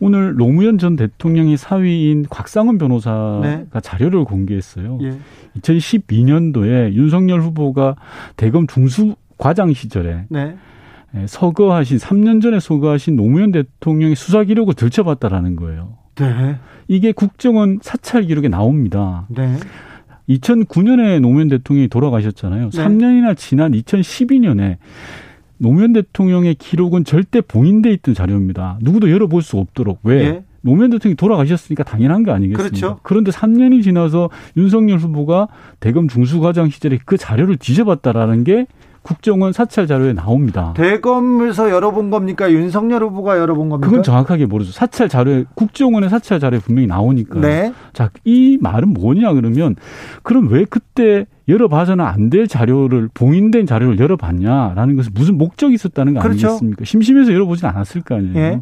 오늘 0.00 0.34
노무현 0.34 0.78
전 0.78 0.96
대통령이 0.96 1.56
사위인 1.56 2.24
곽상원 2.28 2.78
변호사가 2.78 3.40
네. 3.42 3.66
자료를 3.82 4.24
공개했어요. 4.24 4.98
예. 5.02 5.18
2012년도에 5.60 6.94
윤석열 6.94 7.40
후보가 7.42 7.96
대검 8.36 8.66
중수 8.66 9.14
과장 9.36 9.72
시절에 9.72 10.24
네. 10.28 10.56
예, 11.16 11.26
서거하신 11.26 11.98
3년 11.98 12.40
전에 12.40 12.60
서거하신 12.60 13.16
노무현 13.16 13.50
대통령의 13.50 14.14
수사 14.14 14.44
기록을 14.44 14.74
들춰봤다라는 14.74 15.56
거예요. 15.56 15.98
네. 16.14 16.56
이게 16.88 17.12
국정원 17.12 17.78
사찰 17.82 18.22
기록에 18.22 18.48
나옵니다. 18.48 19.26
네. 19.28 19.56
2009년에 20.28 21.20
노무현 21.20 21.48
대통령이 21.48 21.88
돌아가셨잖아요. 21.88 22.70
네. 22.70 22.84
3년이나 22.84 23.36
지난 23.36 23.72
2012년에 23.72 24.76
노무현 25.60 25.92
대통령의 25.92 26.54
기록은 26.54 27.04
절대 27.04 27.42
봉인돼 27.42 27.92
있던 27.92 28.14
자료입니다. 28.14 28.78
누구도 28.80 29.10
열어볼 29.10 29.42
수 29.42 29.58
없도록 29.58 29.98
왜 30.02 30.24
예? 30.24 30.44
노무현 30.62 30.90
대통령이 30.90 31.16
돌아가셨으니까 31.16 31.84
당연한 31.84 32.22
거 32.22 32.32
아니겠습니까? 32.32 32.68
그렇죠. 32.68 33.00
그런데 33.02 33.30
3년이 33.30 33.82
지나서 33.82 34.30
윤석열 34.56 34.98
후보가 34.98 35.48
대검 35.78 36.08
중수과장 36.08 36.70
시절에 36.70 36.98
그 37.04 37.18
자료를 37.18 37.56
뒤져봤다라는 37.58 38.44
게 38.44 38.66
국정원 39.02 39.52
사찰 39.52 39.86
자료에 39.86 40.12
나옵니다. 40.12 40.74
대검에서 40.76 41.70
열어본 41.70 42.10
겁니까? 42.10 42.50
윤석열 42.52 43.02
후보가 43.04 43.38
열어본 43.38 43.70
겁니까? 43.70 43.88
그건 43.88 44.02
정확하게 44.02 44.46
모르죠. 44.46 44.72
사찰 44.72 45.08
자료에 45.08 45.44
국정원의 45.54 46.10
사찰 46.10 46.38
자료에 46.38 46.60
분명히 46.60 46.86
나오니까. 46.86 47.40
네. 47.40 47.72
자, 47.92 48.10
이 48.24 48.58
말은 48.60 48.92
뭐냐 48.92 49.32
그러면 49.32 49.76
그럼 50.22 50.48
왜 50.50 50.64
그때 50.68 51.26
열어봐서는 51.48 52.04
안 52.04 52.30
될 52.30 52.46
자료를 52.46 53.08
봉인된 53.12 53.66
자료를 53.66 53.98
열어봤냐라는 53.98 54.94
것은 54.94 55.10
무슨 55.14 55.36
목적이 55.36 55.74
있었다는 55.74 56.14
거 56.14 56.20
그렇죠. 56.20 56.46
아니겠습니까? 56.46 56.84
심심해서 56.84 57.32
열어보진 57.32 57.66
않았을 57.66 58.02
거 58.02 58.14
아니에요. 58.14 58.36
예. 58.36 58.60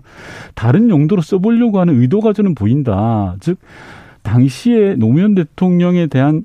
다른 0.54 0.88
용도로 0.88 1.20
써보려고 1.20 1.80
하는 1.80 2.00
의도가 2.00 2.32
저는 2.32 2.54
보인다. 2.54 3.36
즉 3.40 3.58
당시에 4.22 4.94
노무현 4.94 5.34
대통령에 5.34 6.06
대한 6.06 6.44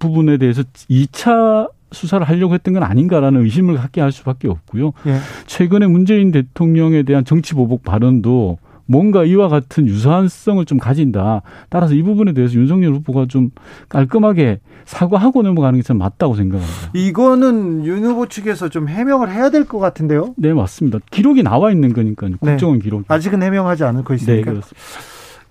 부분에 0.00 0.38
대해서 0.38 0.62
2차 0.88 1.68
수사를 1.92 2.26
하려고 2.28 2.54
했던 2.54 2.74
건 2.74 2.82
아닌가라는 2.82 3.42
의심을 3.42 3.76
갖게 3.76 4.00
할 4.00 4.12
수밖에 4.12 4.48
없고요. 4.48 4.92
예. 5.06 5.16
최근에 5.46 5.86
문재인 5.86 6.30
대통령에 6.32 7.02
대한 7.02 7.24
정치 7.24 7.54
보복 7.54 7.82
발언도 7.82 8.58
뭔가 8.86 9.22
이와 9.24 9.46
같은 9.48 9.86
유사한성을 9.86 10.64
좀 10.64 10.78
가진다. 10.78 11.42
따라서 11.68 11.94
이 11.94 12.02
부분에 12.02 12.32
대해서 12.32 12.54
윤석열 12.54 12.92
후보가 12.94 13.26
좀 13.28 13.50
깔끔하게 13.88 14.58
사과하고 14.84 15.42
넘어가는 15.42 15.78
게 15.78 15.82
참 15.84 15.98
맞다고 15.98 16.34
생각합니다. 16.34 16.90
이거는 16.94 17.84
윤 17.86 18.04
후보 18.04 18.26
측에서 18.26 18.68
좀 18.68 18.88
해명을 18.88 19.30
해야 19.32 19.50
될 19.50 19.64
것 19.64 19.78
같은데요. 19.78 20.34
네, 20.36 20.52
맞습니다. 20.52 20.98
기록이 21.12 21.44
나와 21.44 21.70
있는 21.70 21.92
거니까요. 21.92 22.32
국정원 22.40 22.80
기록. 22.80 23.04
아직은 23.06 23.40
해명하지 23.42 23.84
않고 23.84 24.08
네, 24.08 24.14
있으니까. 24.16 24.50
그렇습니다. 24.50 24.80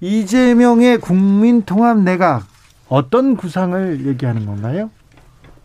이재명의 0.01 0.98
국민통합 1.00 2.00
내각 2.01 2.46
어떤 2.88 3.36
구상을 3.36 4.05
얘기하는 4.08 4.46
건가요? 4.46 4.89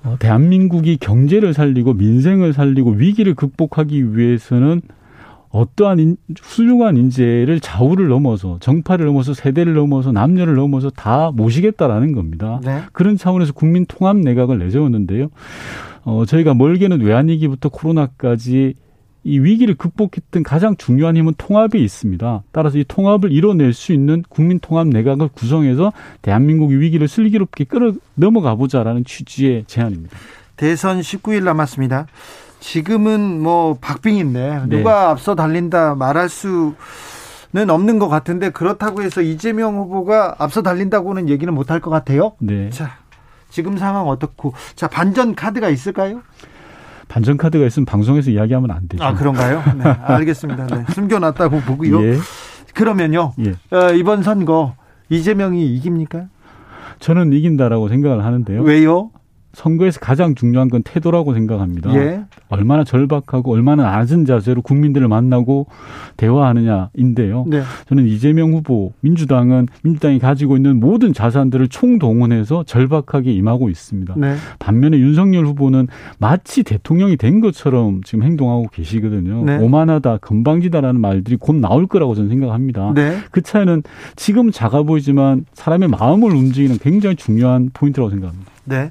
어, 0.04 0.16
대한민국이 0.18 0.98
경제를 0.98 1.54
살리고 1.54 1.94
민생을 1.94 2.52
살리고 2.52 2.92
위기를 2.92 3.34
극복하기 3.34 4.16
위해서는 4.16 4.82
어떠한 5.50 5.98
인, 6.00 6.16
훌륭한 6.42 6.96
인재를 6.96 7.60
좌우를 7.60 8.08
넘어서 8.08 8.58
정파를 8.60 9.06
넘어서 9.06 9.34
세대를 9.34 9.74
넘어서 9.74 10.10
남녀를 10.10 10.54
넘어서 10.54 10.90
다 10.90 11.30
모시겠다라는 11.32 12.12
겁니다. 12.12 12.60
네. 12.64 12.82
그런 12.92 13.16
차원에서 13.16 13.52
국민 13.52 13.86
통합 13.86 14.16
내각을 14.16 14.58
내세웠는데요. 14.58 15.28
어, 16.04 16.24
저희가 16.26 16.54
멀게는 16.54 17.00
외환위기부터 17.00 17.68
코로나까지 17.68 18.74
이 19.24 19.38
위기를 19.38 19.74
극복했던 19.74 20.42
가장 20.42 20.76
중요한 20.76 21.16
힘은 21.16 21.32
통합이 21.38 21.82
있습니다. 21.82 22.42
따라서 22.52 22.78
이 22.78 22.84
통합을 22.86 23.32
이뤄낼 23.32 23.72
수 23.72 23.92
있는 23.92 24.22
국민 24.28 24.58
통합 24.60 24.86
내각을 24.88 25.28
구성해서 25.28 25.92
대한민국의 26.22 26.78
위기를 26.78 27.08
슬기롭게 27.08 27.64
끌어 27.64 27.94
넘어가 28.14 28.54
보자라는 28.54 29.04
취지의 29.04 29.64
제안입니다. 29.66 30.16
대선 30.56 31.00
19일 31.00 31.42
남았습니다. 31.42 32.06
지금은 32.60 33.42
뭐 33.42 33.76
박빙인데 33.80 34.66
네. 34.68 34.76
누가 34.76 35.10
앞서 35.10 35.34
달린다 35.34 35.94
말할 35.94 36.28
수는 36.28 36.74
없는 37.68 37.98
것 37.98 38.08
같은데 38.08 38.50
그렇다고 38.50 39.02
해서 39.02 39.22
이재명 39.22 39.76
후보가 39.76 40.36
앞서 40.38 40.62
달린다고는 40.62 41.28
얘기는 41.28 41.52
못할 41.52 41.80
것 41.80 41.90
같아요. 41.90 42.32
네. 42.38 42.70
자, 42.70 42.98
지금 43.50 43.76
상황 43.78 44.08
어떻고 44.08 44.54
자 44.76 44.88
반전 44.88 45.34
카드가 45.34 45.68
있을까요? 45.68 46.22
반전 47.14 47.36
카드가 47.36 47.64
있으면 47.66 47.86
방송에서 47.86 48.32
이야기하면 48.32 48.72
안 48.72 48.88
되죠. 48.88 49.04
아 49.04 49.14
그런가요? 49.14 49.62
네, 49.78 49.84
알겠습니다. 50.02 50.66
네, 50.66 50.84
숨겨놨다고 50.94 51.60
보고요. 51.60 52.02
예. 52.02 52.16
그러면요 52.74 53.34
예. 53.38 53.50
어, 53.70 53.92
이번 53.92 54.24
선거 54.24 54.74
이재명이 55.10 55.76
이깁니까? 55.76 56.24
저는 56.98 57.32
이긴다라고 57.32 57.88
생각을 57.88 58.24
하는데요. 58.24 58.62
왜요? 58.62 59.12
선거에서 59.54 60.00
가장 60.00 60.34
중요한 60.34 60.68
건 60.68 60.82
태도라고 60.82 61.32
생각합니다. 61.34 61.94
예. 61.94 62.24
얼마나 62.48 62.84
절박하고 62.84 63.52
얼마나 63.52 63.84
낮은 63.84 64.24
자세로 64.24 64.62
국민들을 64.62 65.08
만나고 65.08 65.66
대화하느냐인데요. 66.16 67.46
네. 67.48 67.62
저는 67.88 68.06
이재명 68.06 68.52
후보, 68.52 68.92
민주당은 69.00 69.68
민주당이 69.82 70.18
가지고 70.18 70.56
있는 70.56 70.80
모든 70.80 71.12
자산들을 71.12 71.68
총동원해서 71.68 72.64
절박하게 72.64 73.32
임하고 73.32 73.70
있습니다. 73.70 74.14
네. 74.16 74.34
반면에 74.58 74.98
윤석열 74.98 75.46
후보는 75.46 75.88
마치 76.18 76.62
대통령이 76.62 77.16
된 77.16 77.40
것처럼 77.40 78.02
지금 78.04 78.24
행동하고 78.24 78.68
계시거든요. 78.72 79.44
네. 79.44 79.56
오만하다, 79.58 80.18
건방지다라는 80.18 81.00
말들이 81.00 81.36
곧 81.36 81.56
나올 81.56 81.86
거라고 81.86 82.14
저는 82.14 82.30
생각합니다. 82.30 82.92
네. 82.94 83.18
그 83.30 83.40
차이는 83.40 83.82
지금 84.16 84.50
작아 84.50 84.82
보이지만 84.82 85.44
사람의 85.52 85.88
마음을 85.88 86.30
움직이는 86.30 86.78
굉장히 86.78 87.16
중요한 87.16 87.70
포인트라고 87.72 88.10
생각합니다. 88.10 88.53
네. 88.64 88.90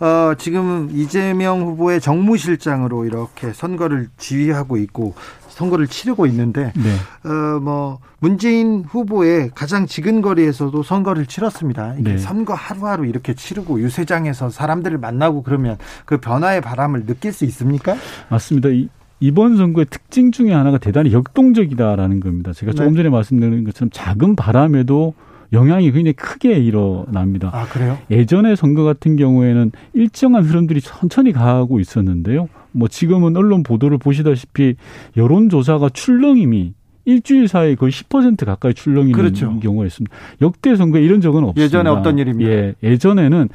어, 0.00 0.34
지금 0.36 0.88
이재명 0.92 1.62
후보의 1.62 2.00
정무실장으로 2.00 3.04
이렇게 3.04 3.52
선거를 3.52 4.08
지휘하고 4.18 4.76
있고 4.78 5.14
선거를 5.48 5.86
치르고 5.86 6.26
있는데 6.26 6.72
네. 6.74 7.28
어, 7.28 7.60
뭐 7.60 7.98
문재인 8.18 8.84
후보의 8.86 9.50
가장 9.54 9.86
지근 9.86 10.22
거리에서도 10.22 10.82
선거를 10.82 11.26
치렀습니다. 11.26 11.94
이게 11.98 12.12
네. 12.12 12.18
선거 12.18 12.54
하루하루 12.54 13.06
이렇게 13.06 13.34
치르고 13.34 13.80
유세장에서 13.80 14.50
사람들을 14.50 14.98
만나고 14.98 15.42
그러면 15.42 15.76
그 16.04 16.18
변화의 16.18 16.60
바람을 16.60 17.06
느낄 17.06 17.32
수 17.32 17.44
있습니까? 17.44 17.96
맞습니다. 18.28 18.70
이, 18.70 18.88
이번 19.20 19.56
선거의 19.56 19.86
특징 19.88 20.32
중에 20.32 20.52
하나가 20.52 20.78
대단히 20.78 21.12
역동적이다라는 21.12 22.20
겁니다. 22.20 22.52
제가 22.52 22.72
조금 22.72 22.92
네. 22.92 22.98
전에 22.98 23.08
말씀드린 23.08 23.64
것처럼 23.64 23.90
작은 23.92 24.36
바람에도 24.36 25.14
영향이 25.52 25.92
굉장히 25.92 26.12
크게 26.14 26.58
일어납니다. 26.58 27.50
아, 27.52 27.66
그래요? 27.66 27.98
예전의 28.10 28.56
선거 28.56 28.84
같은 28.84 29.16
경우에는 29.16 29.72
일정한 29.92 30.44
흐름들이 30.44 30.80
천천히 30.80 31.32
가고 31.32 31.78
있었는데요. 31.78 32.48
뭐 32.72 32.88
지금은 32.88 33.36
언론 33.36 33.62
보도를 33.62 33.98
보시다시피 33.98 34.76
여론조사가 35.16 35.90
출렁임이 35.90 36.74
일주일 37.04 37.48
사이에 37.48 37.74
거의 37.74 37.90
10% 37.92 38.44
가까이 38.44 38.74
출렁이는 38.74 39.12
그렇죠. 39.12 39.58
경우가 39.60 39.86
있습니다. 39.86 40.14
역대 40.40 40.76
선거에 40.76 41.02
이런 41.02 41.20
적은 41.20 41.42
없습니다. 41.44 41.62
예전에 41.62 41.90
없던 41.90 42.18
일입니다. 42.18 42.50
예, 42.50 42.74
예전에는 42.82 43.48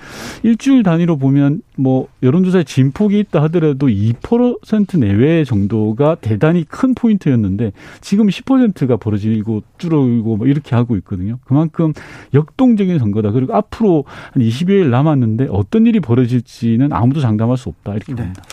일주일 0.43 0.83
단위로 0.83 1.17
보면 1.17 1.61
뭐 1.77 2.07
여론조사에 2.23 2.63
진폭이 2.63 3.19
있다 3.19 3.41
하더라도 3.43 3.87
2% 3.87 4.99
내외 4.99 5.43
정도가 5.43 6.15
대단히 6.15 6.63
큰 6.63 6.93
포인트였는데 6.93 7.71
지금 8.01 8.27
10%가 8.27 8.97
벌어지고 8.97 9.63
줄어들고 9.77 10.37
뭐 10.37 10.47
이렇게 10.47 10.75
하고 10.75 10.95
있거든요. 10.97 11.39
그만큼 11.45 11.93
역동적인 12.33 12.99
선거다. 12.99 13.31
그리고 13.31 13.55
앞으로 13.55 14.05
한 14.33 14.43
20여일 14.43 14.89
남았는데 14.89 15.47
어떤 15.51 15.85
일이 15.85 15.99
벌어질지는 15.99 16.91
아무도 16.91 17.21
장담할 17.21 17.57
수 17.57 17.69
없다. 17.69 17.93
이렇게 17.93 18.13
네. 18.13 18.23
봅니다. 18.23 18.43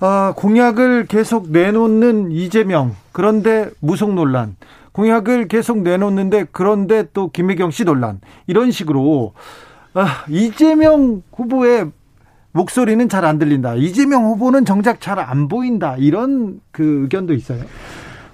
아, 0.00 0.32
공약을 0.36 1.06
계속 1.06 1.50
내놓는 1.50 2.30
이재명. 2.30 2.94
그런데 3.12 3.70
무속 3.80 4.14
논란. 4.14 4.56
공약을 4.92 5.48
계속 5.48 5.82
내놓는데 5.82 6.46
그런데 6.52 7.04
또 7.12 7.30
김혜경 7.30 7.70
씨 7.70 7.84
논란. 7.84 8.20
이런 8.46 8.70
식으로 8.70 9.32
아, 9.94 10.24
이재명 10.28 11.22
후보의 11.32 11.90
목소리는 12.52 13.08
잘 13.08 13.24
안 13.24 13.38
들린다. 13.38 13.74
이재명 13.74 14.24
후보는 14.24 14.64
정작 14.64 15.00
잘 15.00 15.18
안 15.18 15.48
보인다. 15.48 15.96
이런 15.98 16.60
그 16.70 17.02
의견도 17.02 17.34
있어요. 17.34 17.62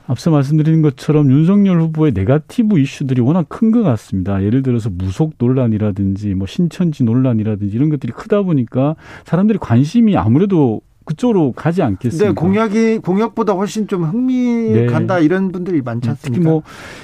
앞서 0.06 0.30
말씀드린 0.30 0.83
것처럼 0.83 1.30
윤석열 1.30 1.80
후보의 1.80 2.12
네가티브 2.12 2.78
이슈들이 2.78 3.23
워낙 3.23 3.49
큰 3.49 3.73
것 3.73 3.83
같습니다. 3.83 4.42
예를 4.42 4.62
들어서 4.62 4.90
무속 4.90 5.33
논란이라든지 5.38 6.35
뭐 6.35 6.47
신천지 6.47 7.04
논란이라든지 7.04 7.75
이런 7.75 7.88
것들이 7.88 8.12
크다 8.12 8.42
보니까 8.42 8.97
사람들이 9.25 9.59
관심이 9.59 10.14
아무래도 10.18 10.83
그쪽으로 11.04 11.52
가지 11.52 11.82
않겠습니까? 11.82 12.28
근데 12.28 12.40
공약이 12.40 12.99
공약보다 12.99 13.52
훨씬 13.52 13.87
좀 13.87 14.04
흥미 14.04 14.34
네. 14.73 14.87
간다 14.87 15.18
이런 15.18 15.52
분들이 15.52 15.82
많지 15.82 16.08
않습니까? 16.08 16.34
특히 16.34 16.49
뭐 16.49 16.62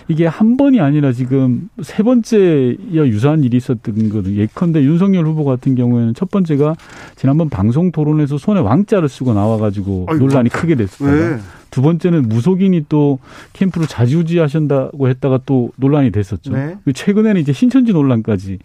이게 0.09 0.27
한 0.27 0.57
번이 0.57 0.81
아니라 0.81 1.13
지금 1.13 1.69
세 1.83 2.03
번째야 2.03 2.75
유사한 2.91 3.45
일이 3.45 3.57
있었던 3.57 4.09
거든. 4.09 4.35
예컨대 4.37 4.83
윤석열 4.83 5.27
후보 5.27 5.45
같은 5.45 5.75
경우에는 5.75 6.15
첫 6.15 6.31
번째가 6.31 6.77
지난번 7.17 7.51
방송 7.51 7.93
토론에서 7.93 8.39
손에 8.39 8.61
왕자를 8.61 9.09
쓰고 9.09 9.35
나와가지고 9.35 10.07
아이고, 10.09 10.25
논란이 10.25 10.49
크게 10.49 10.77
됐었다가 10.77 11.13
왜? 11.13 11.39
두 11.71 11.83
번째는 11.83 12.29
무속인이 12.29 12.87
또 12.89 13.19
캠프를 13.53 13.87
자지우지하신다고 13.87 15.09
했다가 15.09 15.41
또 15.47 15.71
논란이 15.77 16.11
됐었죠. 16.11 16.53
네. 16.53 16.77
그리고 16.85 16.93
최근에는 16.93 17.41
이제 17.41 17.53
신천지 17.53 17.93
논란까지 17.93 18.59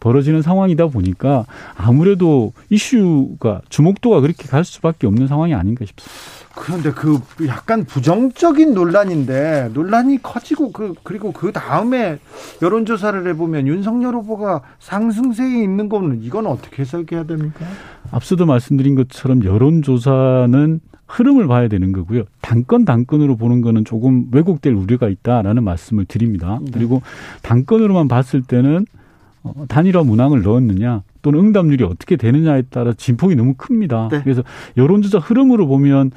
벌어지는 0.00 0.42
상황이다 0.42 0.86
보니까 0.88 1.46
아무래도 1.76 2.52
이슈가 2.70 3.62
주목도가 3.68 4.20
그렇게 4.20 4.48
갈 4.48 4.64
수밖에 4.64 5.06
없는 5.06 5.26
상황이 5.26 5.54
아닌가 5.54 5.84
싶습니다. 5.84 6.44
그런데 6.56 6.92
그 6.92 7.20
약간 7.46 7.84
부정적인 7.84 8.74
논란인데 8.74 9.70
논란이 9.74 10.22
커지고 10.22 10.70
그 10.70 10.94
그리고 11.02 11.32
그 11.32 11.50
다음에 11.50 12.18
여론 12.62 12.86
조사를 12.86 13.26
해보면 13.28 13.66
윤석열 13.66 14.14
후보가 14.14 14.62
상승세에 14.78 15.62
있는 15.62 15.88
거는 15.88 16.22
이건 16.22 16.46
어떻게 16.46 16.82
해석해야 16.82 17.24
됩니까? 17.24 17.66
앞서도 18.12 18.46
말씀드린 18.46 18.94
것처럼 18.94 19.44
여론 19.44 19.82
조사는 19.82 20.80
흐름을 21.06 21.46
봐야 21.46 21.68
되는 21.68 21.92
거고요. 21.92 22.24
단건 22.40 22.84
단건으로 22.84 23.36
보는 23.36 23.60
거는 23.60 23.84
조금 23.84 24.26
왜곡될 24.32 24.72
우려가 24.72 25.08
있다라는 25.08 25.62
말씀을 25.64 26.04
드립니다. 26.06 26.58
네. 26.62 26.70
그리고 26.72 27.02
단건으로만 27.42 28.08
봤을 28.08 28.42
때는 28.42 28.86
어, 29.42 29.52
단일화 29.68 30.02
문항을 30.02 30.42
넣었느냐 30.42 31.02
또는 31.22 31.40
응답률이 31.40 31.84
어떻게 31.84 32.16
되느냐에 32.16 32.62
따라 32.62 32.92
진폭이 32.92 33.36
너무 33.36 33.54
큽니다. 33.56 34.08
네. 34.10 34.22
그래서 34.22 34.42
여론조사 34.76 35.18
흐름으로 35.18 35.66
보면 35.66 36.10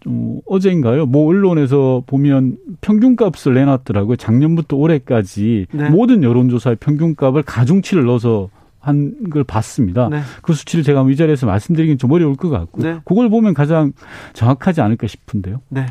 좀 0.00 0.40
어제인가요? 0.46 1.06
뭐 1.06 1.28
언론에서 1.28 2.02
보면 2.06 2.56
평균값을 2.80 3.54
내놨더라고요. 3.54 4.16
작년부터 4.16 4.76
올해까지 4.76 5.66
네. 5.72 5.90
모든 5.90 6.22
여론조사의 6.22 6.76
평균값을 6.80 7.42
가중치를 7.42 8.04
넣어서 8.04 8.48
한걸 8.80 9.44
봤습니다. 9.44 10.08
네. 10.08 10.22
그 10.42 10.54
수치를 10.54 10.82
제가 10.82 11.04
이 11.08 11.16
자리에서 11.16 11.46
말씀드리긴 11.46 11.98
좀 11.98 12.10
어려울 12.12 12.34
것 12.36 12.48
같고 12.48 12.82
네. 12.82 13.00
그걸 13.04 13.28
보면 13.28 13.54
가장 13.54 13.92
정확하지 14.32 14.80
않을까 14.80 15.06
싶은데요. 15.06 15.60
네, 15.68 15.86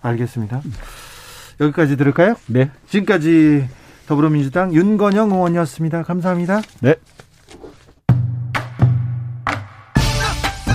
알겠습니다. 0.00 0.60
여기까지 1.60 1.96
들을까요? 1.96 2.34
네. 2.46 2.70
지금까지 2.88 3.68
더불어민주당 4.06 4.74
윤건영 4.74 5.30
의원이었습니다. 5.30 6.02
감사합니다. 6.02 6.60
네. 6.80 6.96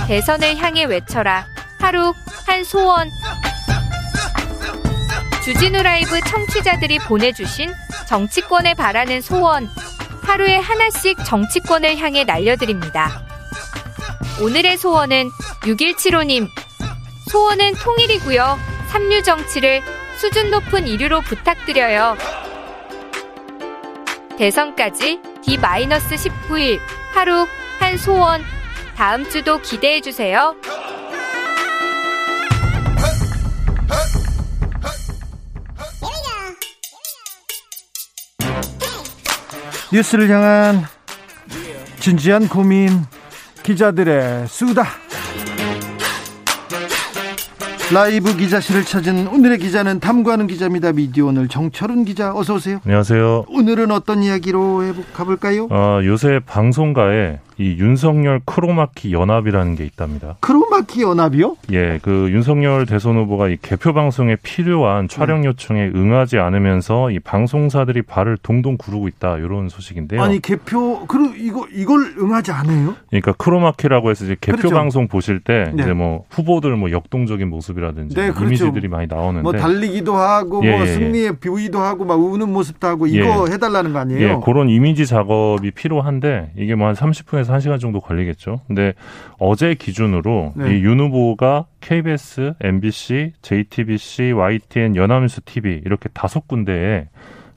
대선을 0.06 0.56
향해 0.56 0.84
외쳐라. 0.84 1.44
하루 1.80 2.14
한 2.46 2.64
소원. 2.64 3.08
주진우 5.44 5.82
라이브 5.82 6.18
청취자들이 6.20 6.98
보내주신 7.00 7.70
정치권에 8.08 8.72
바라는 8.72 9.20
소원. 9.20 9.68
하루에 10.28 10.58
하나씩 10.58 11.16
정치권을 11.24 11.96
향해 11.96 12.22
날려드립니다. 12.22 13.24
오늘의 14.42 14.76
소원은 14.76 15.30
6175님. 15.62 16.46
소원은 17.30 17.72
통일이고요. 17.76 18.58
삼류 18.88 19.22
정치를 19.22 19.80
수준 20.18 20.50
높은 20.50 20.86
이류로 20.86 21.22
부탁드려요. 21.22 22.18
대선까지 24.36 25.18
D-19일 25.46 26.78
하루 27.14 27.46
한 27.78 27.96
소원. 27.96 28.42
다음 28.96 29.26
주도 29.30 29.62
기대해 29.62 30.02
주세요. 30.02 30.54
뉴스를 39.92 40.28
향한 40.28 40.82
진지한 41.98 42.48
고민 42.48 42.90
기자들의 43.62 44.46
수다 44.48 44.84
라이브 47.92 48.36
기자실을 48.36 48.84
찾은 48.84 49.28
오늘의 49.28 49.58
기자는 49.58 49.98
탐구하는 50.00 50.46
기자입니다. 50.46 50.92
미디어 50.92 51.24
오늘 51.26 51.48
정철운 51.48 52.04
기자 52.04 52.34
어서 52.34 52.56
오세요. 52.56 52.80
안녕하세요. 52.84 53.46
오늘은 53.48 53.90
어떤 53.90 54.22
이야기로 54.22 54.94
가볼까요? 55.14 55.68
어, 55.70 56.00
요새 56.04 56.38
방송가에 56.44 57.38
이 57.58 57.76
윤석열 57.78 58.40
크로마키 58.44 59.12
연합이라는 59.12 59.76
게 59.76 59.84
있답니다. 59.84 60.36
크로마키 60.40 61.02
연합이요? 61.02 61.56
예, 61.72 61.98
그 62.02 62.28
윤석열 62.30 62.86
대선 62.86 63.16
후보가 63.16 63.48
이 63.48 63.56
개표 63.60 63.92
방송에 63.92 64.36
필요한 64.36 65.08
촬영 65.08 65.42
네. 65.42 65.48
요청에 65.48 65.90
응하지 65.94 66.38
않으면서 66.38 67.10
이 67.10 67.18
방송사들이 67.18 68.02
발을 68.02 68.38
동동 68.42 68.76
구르고 68.76 69.08
있다 69.08 69.38
이런 69.38 69.68
소식인데요. 69.68 70.22
아니 70.22 70.40
개표 70.40 71.06
그 71.06 71.32
이거 71.36 71.66
이걸 71.72 72.14
응하지 72.18 72.52
않아요? 72.52 72.94
그러니까 73.10 73.32
크로마키라고 73.32 74.10
해서 74.10 74.24
이제 74.24 74.36
개표 74.40 74.58
그렇죠. 74.58 74.74
방송 74.74 75.08
보실 75.08 75.40
때 75.40 75.72
네. 75.74 75.82
이제 75.82 75.92
뭐 75.92 76.24
후보들 76.30 76.76
뭐 76.76 76.90
역동적인 76.90 77.48
모습이라든지 77.48 78.16
네, 78.16 78.30
그렇죠. 78.30 78.46
이미지들이 78.46 78.88
많이 78.88 79.06
나오는데 79.06 79.42
뭐 79.42 79.52
달리기도 79.52 80.16
하고 80.16 80.64
예, 80.64 80.70
뭐 80.70 80.80
예, 80.80 80.82
예. 80.82 80.86
승리에 80.86 81.32
비우기도 81.38 81.78
하고 81.78 82.04
막 82.04 82.14
우는 82.14 82.52
모습도 82.52 82.86
하고 82.86 83.06
이거 83.06 83.46
예. 83.48 83.52
해달라는 83.52 83.92
거 83.92 83.98
아니에요? 84.00 84.28
예, 84.28 84.38
그런 84.44 84.68
이미지 84.68 85.06
작업이 85.06 85.70
필요한데 85.70 86.52
이게 86.56 86.74
뭐 86.74 86.88
한 86.88 86.94
30분에서 86.94 87.47
1시간 87.52 87.80
정도 87.80 88.00
걸리겠죠. 88.00 88.60
근데 88.66 88.94
어제 89.38 89.74
기준으로 89.74 90.52
네. 90.56 90.78
이윤 90.78 91.00
후보가 91.00 91.66
KBS, 91.80 92.54
MBC, 92.60 93.32
JTBC, 93.42 94.32
YTN, 94.32 94.96
연합뉴스 94.96 95.40
TV 95.42 95.82
이렇게 95.84 96.08
다섯 96.12 96.46
군데에 96.46 97.08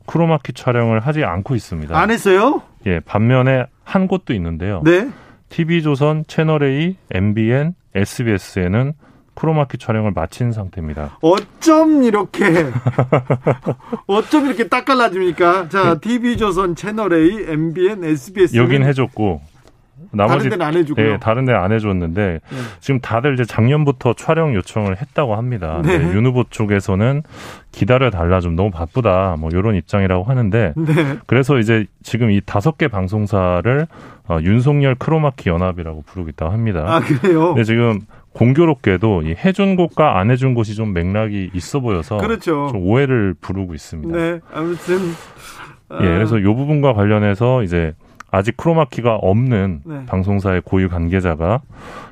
크로마키 0.05 0.53
촬영을 0.53 0.99
하지 0.99 1.23
않고 1.23 1.55
있습니다. 1.55 1.97
안 1.97 2.11
했어요? 2.11 2.61
예, 2.85 2.99
반면에 2.99 3.65
한 3.83 4.07
곳도 4.07 4.33
있는데요. 4.33 4.81
네. 4.83 5.09
TV조선, 5.49 6.25
채널A, 6.27 6.95
MBN, 7.11 7.73
SBS에는 7.93 8.93
크로마키 9.33 9.77
촬영을 9.77 10.11
마친 10.11 10.51
상태입니다. 10.51 11.17
어쩜 11.21 12.03
이렇게 12.03 12.43
어쩜 14.07 14.45
이렇게 14.45 14.67
딱 14.67 14.85
갈라집니까? 14.85 15.69
자, 15.69 15.99
TV조선, 15.99 16.75
채널A, 16.75 17.45
MBN, 17.47 18.03
SBS 18.03 18.55
여긴 18.57 18.83
해줬고 18.83 19.41
나머지 20.11 20.37
다른 20.37 20.49
데는 20.49 20.65
안 20.65 20.75
해주고요. 20.75 21.05
네, 21.05 21.17
다른 21.19 21.45
데는 21.45 21.59
안 21.59 21.71
해줬는데 21.71 22.39
네. 22.49 22.57
지금 22.79 22.99
다들 22.99 23.33
이제 23.33 23.45
작년부터 23.45 24.13
촬영 24.13 24.53
요청을 24.55 25.01
했다고 25.01 25.35
합니다. 25.35 25.81
네. 25.83 25.97
네, 25.97 26.13
윤 26.13 26.25
후보 26.25 26.43
쪽에서는 26.49 27.23
기다려 27.71 28.09
달라 28.09 28.39
좀 28.39 28.55
너무 28.55 28.71
바쁘다 28.71 29.35
뭐 29.39 29.49
이런 29.51 29.75
입장이라고 29.75 30.23
하는데 30.23 30.73
네. 30.75 31.17
그래서 31.25 31.59
이제 31.59 31.85
지금 32.03 32.31
이 32.31 32.41
다섯 32.45 32.77
개 32.77 32.87
방송사를 32.87 33.87
어, 34.27 34.39
윤석열 34.41 34.95
크로마키 34.95 35.49
연합이라고 35.49 36.03
부르겠다고 36.05 36.51
합니다. 36.51 36.85
아 36.87 36.99
그래요? 36.99 37.53
네, 37.53 37.63
지금 37.63 37.99
공교롭게도 38.33 39.23
이 39.23 39.35
해준 39.43 39.75
곳과 39.75 40.19
안 40.19 40.31
해준 40.31 40.53
곳이 40.53 40.75
좀 40.75 40.93
맥락이 40.93 41.51
있어 41.53 41.79
보여서 41.79 42.17
그렇죠. 42.17 42.69
좀 42.71 42.87
오해를 42.87 43.35
부르고 43.39 43.73
있습니다. 43.73 44.17
네, 44.17 44.39
아무튼 44.53 44.97
예, 45.99 46.05
그래서 46.05 46.37
이 46.37 46.43
부분과 46.43 46.93
관련해서 46.93 47.63
이제 47.63 47.93
아직 48.31 48.55
크로마키가 48.57 49.15
없는 49.15 49.81
네. 49.85 50.05
방송사의 50.05 50.61
고유 50.63 50.89
관계자가 50.89 51.61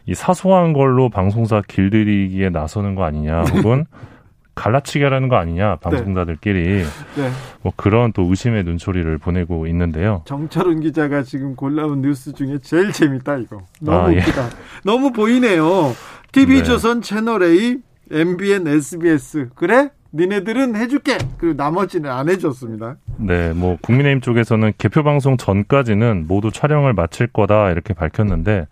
이 0.05 0.13
사소한 0.13 0.73
걸로 0.73 1.09
방송사 1.09 1.61
길들이기에 1.67 2.49
나서는 2.49 2.95
거 2.95 3.03
아니냐 3.03 3.43
혹은 3.55 3.85
갈라치기 4.55 5.01
하라는 5.05 5.29
거 5.29 5.37
아니냐 5.37 5.77
방송사들끼리 5.77 6.83
네. 7.15 7.29
뭐 7.61 7.71
그런 7.77 8.11
또 8.11 8.23
의심의 8.23 8.65
눈초리를 8.65 9.17
보내고 9.17 9.67
있는데요. 9.67 10.23
정철은 10.25 10.81
기자가 10.81 11.23
지금 11.23 11.55
골라온 11.55 12.01
뉴스 12.01 12.33
중에 12.33 12.57
제일 12.61 12.91
재밌다 12.91 13.37
이거. 13.37 13.61
너무 13.79 13.97
아, 13.97 14.13
예. 14.13 14.17
웃기다. 14.17 14.45
예. 14.45 14.49
너무 14.83 15.13
보이네요. 15.13 15.93
TV조선 16.33 17.01
네. 17.01 17.07
채널 17.07 17.43
A, 17.43 17.77
MBN, 18.11 18.67
SBS 18.67 19.49
그래? 19.55 19.91
니네들은 20.13 20.75
해줄게. 20.75 21.17
그리고 21.37 21.55
나머지는 21.55 22.09
안 22.09 22.29
해줬습니다. 22.29 22.95
네, 23.17 23.53
뭐 23.53 23.77
국민의힘 23.81 24.21
쪽에서는 24.21 24.73
개표 24.77 25.03
방송 25.03 25.37
전까지는 25.37 26.25
모두 26.27 26.51
촬영을 26.51 26.93
마칠 26.93 27.27
거다 27.27 27.69
이렇게 27.71 27.93
밝혔는데 27.93 28.67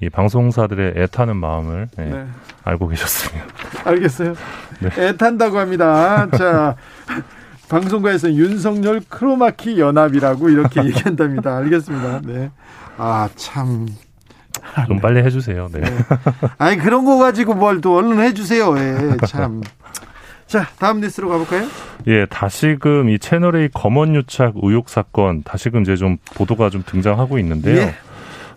이 0.00 0.10
방송사들의 0.10 0.94
애타는 0.96 1.36
마음을 1.36 1.88
네, 1.96 2.10
네. 2.10 2.24
알고 2.64 2.88
계셨습니다. 2.88 3.46
알겠어요. 3.84 4.34
네. 4.80 4.90
애탄다고 5.08 5.58
합니다. 5.58 6.28
자. 6.30 6.76
방송가에서 7.66 8.30
윤석열 8.34 9.00
크로마키 9.08 9.80
연합이라고 9.80 10.50
이렇게 10.50 10.84
얘기한답니다. 10.84 11.56
알겠습니다. 11.56 12.20
네. 12.22 12.50
아, 12.98 13.28
참. 13.36 13.88
좀 14.86 15.00
빨리 15.00 15.22
해주세요. 15.24 15.68
네. 15.72 15.80
네. 15.80 15.96
아니, 16.58 16.76
그런 16.76 17.06
거 17.06 17.16
가지고 17.16 17.54
뭘 17.54 17.80
또 17.80 17.96
얼른 17.96 18.20
해주세요. 18.20 18.76
예, 18.78 19.16
참. 19.26 19.62
자, 20.54 20.68
다음 20.78 21.00
뉴스로 21.00 21.28
가볼까요? 21.30 21.66
예, 22.06 22.26
다시금 22.26 23.08
이 23.08 23.18
채널A 23.18 23.70
검언 23.74 24.14
유착 24.14 24.54
의혹 24.62 24.88
사건 24.88 25.42
다시금 25.42 25.82
이제 25.82 25.96
좀 25.96 26.16
보도가 26.36 26.70
좀 26.70 26.84
등장하고 26.86 27.40
있는데요. 27.40 27.76
예. 27.80 27.94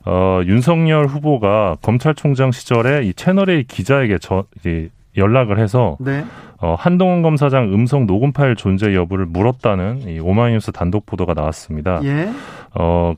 어, 0.06 0.42
윤석열 0.46 1.08
후보가 1.08 1.78
검찰총장 1.82 2.52
시절에 2.52 3.04
이 3.04 3.16
채널A 3.16 3.64
기자에게 3.64 4.20
저, 4.22 4.44
이제 4.60 4.92
연락을 5.18 5.58
해서 5.58 5.98
네. 6.00 6.24
어, 6.62 6.76
한동훈 6.78 7.24
검사장 7.24 7.74
음성 7.74 8.06
녹음 8.06 8.32
파일 8.32 8.56
존재 8.56 8.94
여부를 8.94 9.26
물었다는 9.26 10.08
이 10.08 10.20
오마이뉴스 10.20 10.74
단독 10.74 11.08
보도가 11.08 11.34
나왔습니다. 11.34 12.02
예. 12.04 12.30
어, 12.76 13.16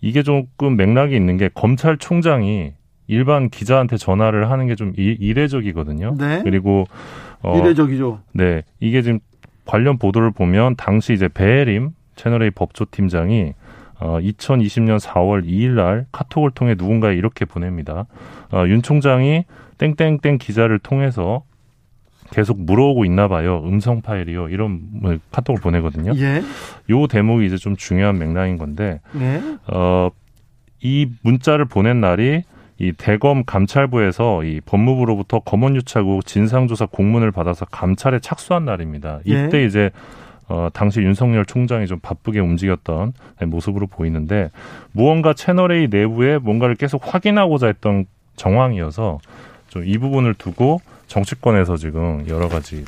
이게 0.00 0.24
조금 0.24 0.76
맥락이 0.76 1.14
있는 1.14 1.36
게 1.36 1.50
검찰총장이 1.54 2.72
일반 3.06 3.48
기자한테 3.48 3.96
전화를 3.96 4.50
하는 4.50 4.66
게 4.66 4.74
좀 4.74 4.92
이례적이거든요. 4.96 6.16
네. 6.18 6.40
그리고 6.42 6.84
어, 7.42 7.58
이례적이죠. 7.58 8.20
네, 8.32 8.62
이게 8.80 9.02
지금 9.02 9.20
관련 9.64 9.98
보도를 9.98 10.30
보면 10.30 10.76
당시 10.76 11.12
이제 11.12 11.28
배혜림 11.28 11.90
채널A 12.16 12.50
법조팀장이 12.50 13.52
어, 14.00 14.18
2020년 14.20 15.00
4월 15.00 15.44
2일 15.44 15.70
날 15.70 16.06
카톡을 16.12 16.50
통해 16.52 16.74
누군가에 16.76 17.14
이렇게 17.16 17.44
보냅니다. 17.44 18.06
어, 18.52 18.64
윤 18.66 18.82
총장이 18.82 19.44
땡땡땡 19.78 20.38
기자를 20.38 20.78
통해서 20.78 21.42
계속 22.30 22.60
물어오고 22.60 23.04
있나 23.04 23.26
봐요. 23.28 23.62
음성 23.64 24.02
파일이요. 24.02 24.50
이런 24.50 24.80
뭐 24.92 25.16
카톡을 25.30 25.60
보내거든요. 25.60 26.12
예. 26.16 26.42
요 26.90 27.06
대목이 27.06 27.46
이제 27.46 27.56
좀 27.56 27.74
중요한 27.76 28.18
맥락인 28.18 28.58
건데, 28.58 29.00
네. 29.12 29.42
어, 29.66 30.10
이 30.80 31.08
문자를 31.22 31.64
보낸 31.64 32.00
날이 32.00 32.42
이 32.78 32.92
대검 32.92 33.44
감찰부에서 33.44 34.44
이 34.44 34.60
법무부로부터 34.64 35.40
검언유착 35.40 36.04
진상조사 36.24 36.86
공문을 36.86 37.32
받아서 37.32 37.64
감찰에 37.66 38.20
착수한 38.20 38.64
날입니다. 38.64 39.20
예. 39.28 39.46
이때 39.46 39.58
예. 39.58 39.66
이제 39.66 39.90
어, 40.48 40.68
당시 40.72 41.00
윤석열 41.00 41.44
총장이 41.44 41.86
좀 41.86 41.98
바쁘게 42.00 42.40
움직였던 42.40 43.12
모습으로 43.46 43.86
보이는데 43.86 44.50
무언가 44.92 45.34
채널A 45.34 45.88
내부에 45.88 46.38
뭔가를 46.38 46.74
계속 46.76 47.02
확인하고자 47.04 47.66
했던 47.66 48.06
정황이어서 48.36 49.18
좀 49.68 49.84
이 49.84 49.98
부분을 49.98 50.34
두고 50.34 50.80
정치권에서 51.06 51.76
지금 51.76 52.24
여러 52.28 52.48
가지 52.48 52.84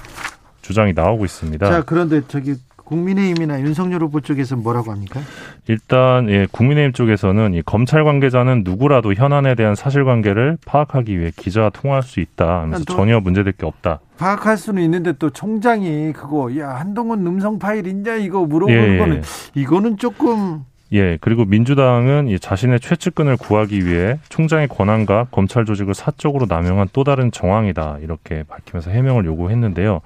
주장이 0.63 0.93
나오고 0.93 1.25
있습니다. 1.25 1.69
자, 1.69 1.83
그런데 1.85 2.21
저기 2.29 2.55
국민의힘이나 2.91 3.61
윤석열 3.61 4.03
후보 4.03 4.21
쪽에서 4.21 4.57
뭐라고 4.57 4.91
합니까? 4.91 5.21
일단 5.69 6.29
예, 6.29 6.47
국민의힘 6.51 6.93
쪽에서는 6.93 7.55
이 7.55 7.63
검찰 7.63 8.03
관계자는 8.05 8.63
누구라도 8.65 9.15
현안에 9.15 9.55
대한 9.55 9.77
사실관계를 9.77 10.59
파악하기 10.67 11.19
위해 11.19 11.31
기자와 11.35 11.71
통화할 11.71 12.03
수 12.03 12.19
있다 12.19 12.63
하면서 12.63 12.85
전혀 12.85 13.21
문제될 13.21 13.53
게 13.53 13.65
없다. 13.65 14.01
파악할 14.19 14.59
수는 14.59 14.83
있는데 14.83 15.13
또 15.13 15.31
총장이 15.31 16.13
그거 16.13 16.55
야 16.59 16.71
한동훈 16.71 17.27
음성 17.27 17.59
파일 17.59 17.87
있냐 17.87 18.17
이거 18.17 18.45
물어보는 18.45 18.95
예, 18.95 18.99
거는 18.99 19.23
이거는 19.55 19.97
조금 19.97 20.65
예, 20.93 21.19
그리고 21.21 21.45
민주당은 21.45 22.29
이 22.29 22.39
자신의 22.39 22.81
최측근을 22.81 23.37
구하기 23.37 23.87
위해 23.87 24.19
총장의 24.29 24.69
권한과 24.69 25.29
검찰 25.31 25.65
조직을 25.65 25.95
사적으로 25.95 26.47
남용한 26.49 26.89
또 26.93 27.05
다른 27.05 27.31
정황이다. 27.31 27.99
이렇게 28.03 28.43
밝히면서 28.49 28.91
해명을 28.91 29.25
요구했는데요. 29.25 30.01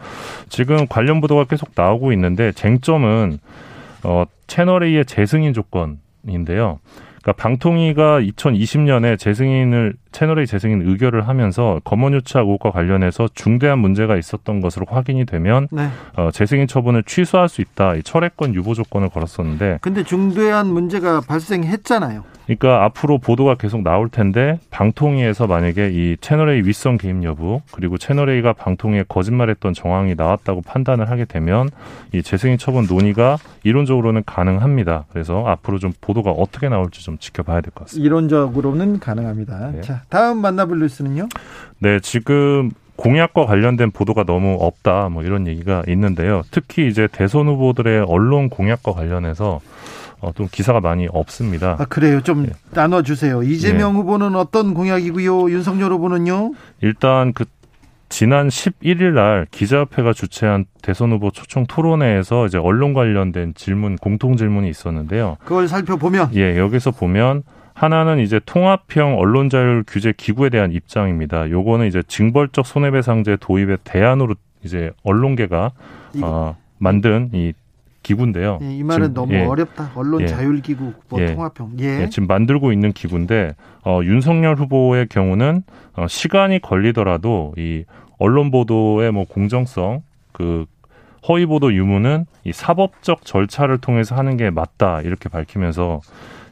지금 0.50 0.86
관련 0.86 1.22
보도가 1.22 1.44
계속 1.44 1.70
나오고 1.74 2.12
있는데 2.12 2.52
쟁점은 2.52 3.38
어 4.02 4.24
채널A의 4.46 5.06
재승인 5.06 5.54
조건인데요. 5.54 6.80
그러니까 7.22 7.42
방통위가 7.42 8.20
2020년에 8.20 9.18
재승인을 9.18 9.94
채널A 10.14 10.46
재승인 10.46 10.80
의결을 10.88 11.26
하면서 11.28 11.80
검언유착 11.84 12.46
의혹과 12.46 12.70
관련해서 12.70 13.28
중대한 13.34 13.80
문제가 13.80 14.16
있었던 14.16 14.60
것으로 14.60 14.86
확인이 14.88 15.26
되면 15.26 15.68
네. 15.70 15.88
어, 16.16 16.30
재승인 16.32 16.66
처분을 16.68 17.02
취소할 17.02 17.48
수 17.48 17.60
있다. 17.60 17.96
이 17.96 18.02
철회권 18.02 18.54
유보 18.54 18.74
조건을 18.74 19.08
걸었었는데. 19.10 19.78
근데 19.82 20.04
중대한 20.04 20.68
문제가 20.68 21.20
발생했잖아요. 21.20 22.24
그러니까 22.44 22.84
앞으로 22.84 23.16
보도가 23.16 23.54
계속 23.54 23.82
나올 23.82 24.10
텐데 24.10 24.58
방통위에서 24.70 25.46
만약에 25.46 25.90
이 25.92 26.16
채널A 26.20 26.60
윗선 26.62 26.98
개입 26.98 27.24
여부 27.24 27.62
그리고 27.72 27.96
채널A가 27.96 28.52
방통위에 28.52 29.04
거짓말했던 29.08 29.72
정황이 29.72 30.14
나왔다고 30.14 30.60
판단을 30.60 31.08
하게 31.08 31.24
되면 31.24 31.70
이 32.12 32.22
재승인 32.22 32.58
처분 32.58 32.84
논의가 32.86 33.38
이론적으로는 33.62 34.24
가능합니다. 34.26 35.06
그래서 35.10 35.46
앞으로 35.46 35.78
좀 35.78 35.92
보도가 36.02 36.32
어떻게 36.32 36.68
나올지 36.68 37.02
좀 37.02 37.16
지켜봐야 37.16 37.62
될 37.62 37.70
것 37.74 37.84
같습니다. 37.84 38.06
이론적으로는 38.06 39.00
가능합니다. 39.00 39.70
네. 39.72 39.80
자, 39.80 40.02
다음 40.08 40.38
만나볼 40.38 40.78
뉴스는요? 40.80 41.28
네, 41.78 42.00
지금 42.00 42.70
공약과 42.96 43.46
관련된 43.46 43.90
보도가 43.90 44.24
너무 44.24 44.56
없다 44.60 45.08
뭐 45.08 45.22
이런 45.22 45.46
얘기가 45.46 45.82
있는데요. 45.88 46.42
특히 46.50 46.88
이제 46.88 47.08
대선 47.10 47.48
후보들의 47.48 48.04
언론 48.08 48.48
공약과 48.48 48.92
관련해서 48.92 49.60
어, 50.20 50.32
좀 50.32 50.48
기사가 50.50 50.80
많이 50.80 51.06
없습니다. 51.10 51.76
아, 51.78 51.84
그래요. 51.84 52.22
좀 52.22 52.46
예. 52.46 52.52
나눠 52.72 53.02
주세요. 53.02 53.42
이재명 53.42 53.94
예. 53.94 53.98
후보는 53.98 54.36
어떤 54.36 54.72
공약이고요. 54.72 55.50
윤석열 55.50 55.92
후보는요? 55.92 56.52
일단 56.80 57.32
그 57.34 57.44
지난 58.08 58.48
11일 58.48 59.12
날 59.12 59.46
기자협회가 59.50 60.12
주최한 60.12 60.66
대선 60.82 61.10
후보 61.10 61.30
초청 61.30 61.66
토론회에서 61.66 62.46
이제 62.46 62.58
언론 62.58 62.94
관련된 62.94 63.54
질문 63.54 63.96
공통 63.96 64.36
질문이 64.36 64.70
있었는데요. 64.70 65.36
그걸 65.44 65.68
살펴보면 65.68 66.30
예, 66.36 66.58
여기서 66.58 66.92
보면 66.92 67.42
하나는 67.74 68.20
이제 68.20 68.40
통합형 68.46 69.18
언론 69.18 69.48
자율 69.50 69.84
규제 69.86 70.14
기구에 70.16 70.48
대한 70.48 70.72
입장입니다. 70.72 71.50
요거는 71.50 71.86
이제 71.86 72.02
징벌적 72.06 72.66
손해배상제 72.66 73.38
도입의 73.40 73.78
대안으로 73.84 74.34
이제 74.64 74.92
언론계가 75.02 75.72
어, 76.22 76.56
만든 76.78 77.30
이 77.32 77.52
기구인데요. 78.04 78.60
예, 78.62 78.76
이 78.76 78.82
말은 78.84 79.08
지금, 79.08 79.14
너무 79.14 79.34
예, 79.34 79.44
어렵다. 79.44 79.90
언론 79.96 80.20
예, 80.20 80.26
자율기구 80.26 80.92
뭐 81.08 81.20
예, 81.20 81.34
통합형. 81.34 81.72
예. 81.80 82.02
예. 82.02 82.08
지금 82.10 82.28
만들고 82.28 82.70
있는 82.70 82.92
기구인데 82.92 83.54
어, 83.84 84.00
윤석열 84.04 84.54
후보의 84.56 85.08
경우는 85.08 85.62
어, 85.94 86.06
시간이 86.06 86.60
걸리더라도 86.60 87.54
이 87.58 87.84
언론 88.18 88.50
보도의 88.50 89.10
뭐 89.10 89.24
공정성, 89.24 90.02
그 90.32 90.66
허위 91.26 91.46
보도 91.46 91.72
유무는 91.74 92.26
이 92.44 92.52
사법적 92.52 93.24
절차를 93.24 93.78
통해서 93.78 94.14
하는 94.14 94.36
게 94.36 94.50
맞다 94.50 95.00
이렇게 95.00 95.28
밝히면서 95.28 96.00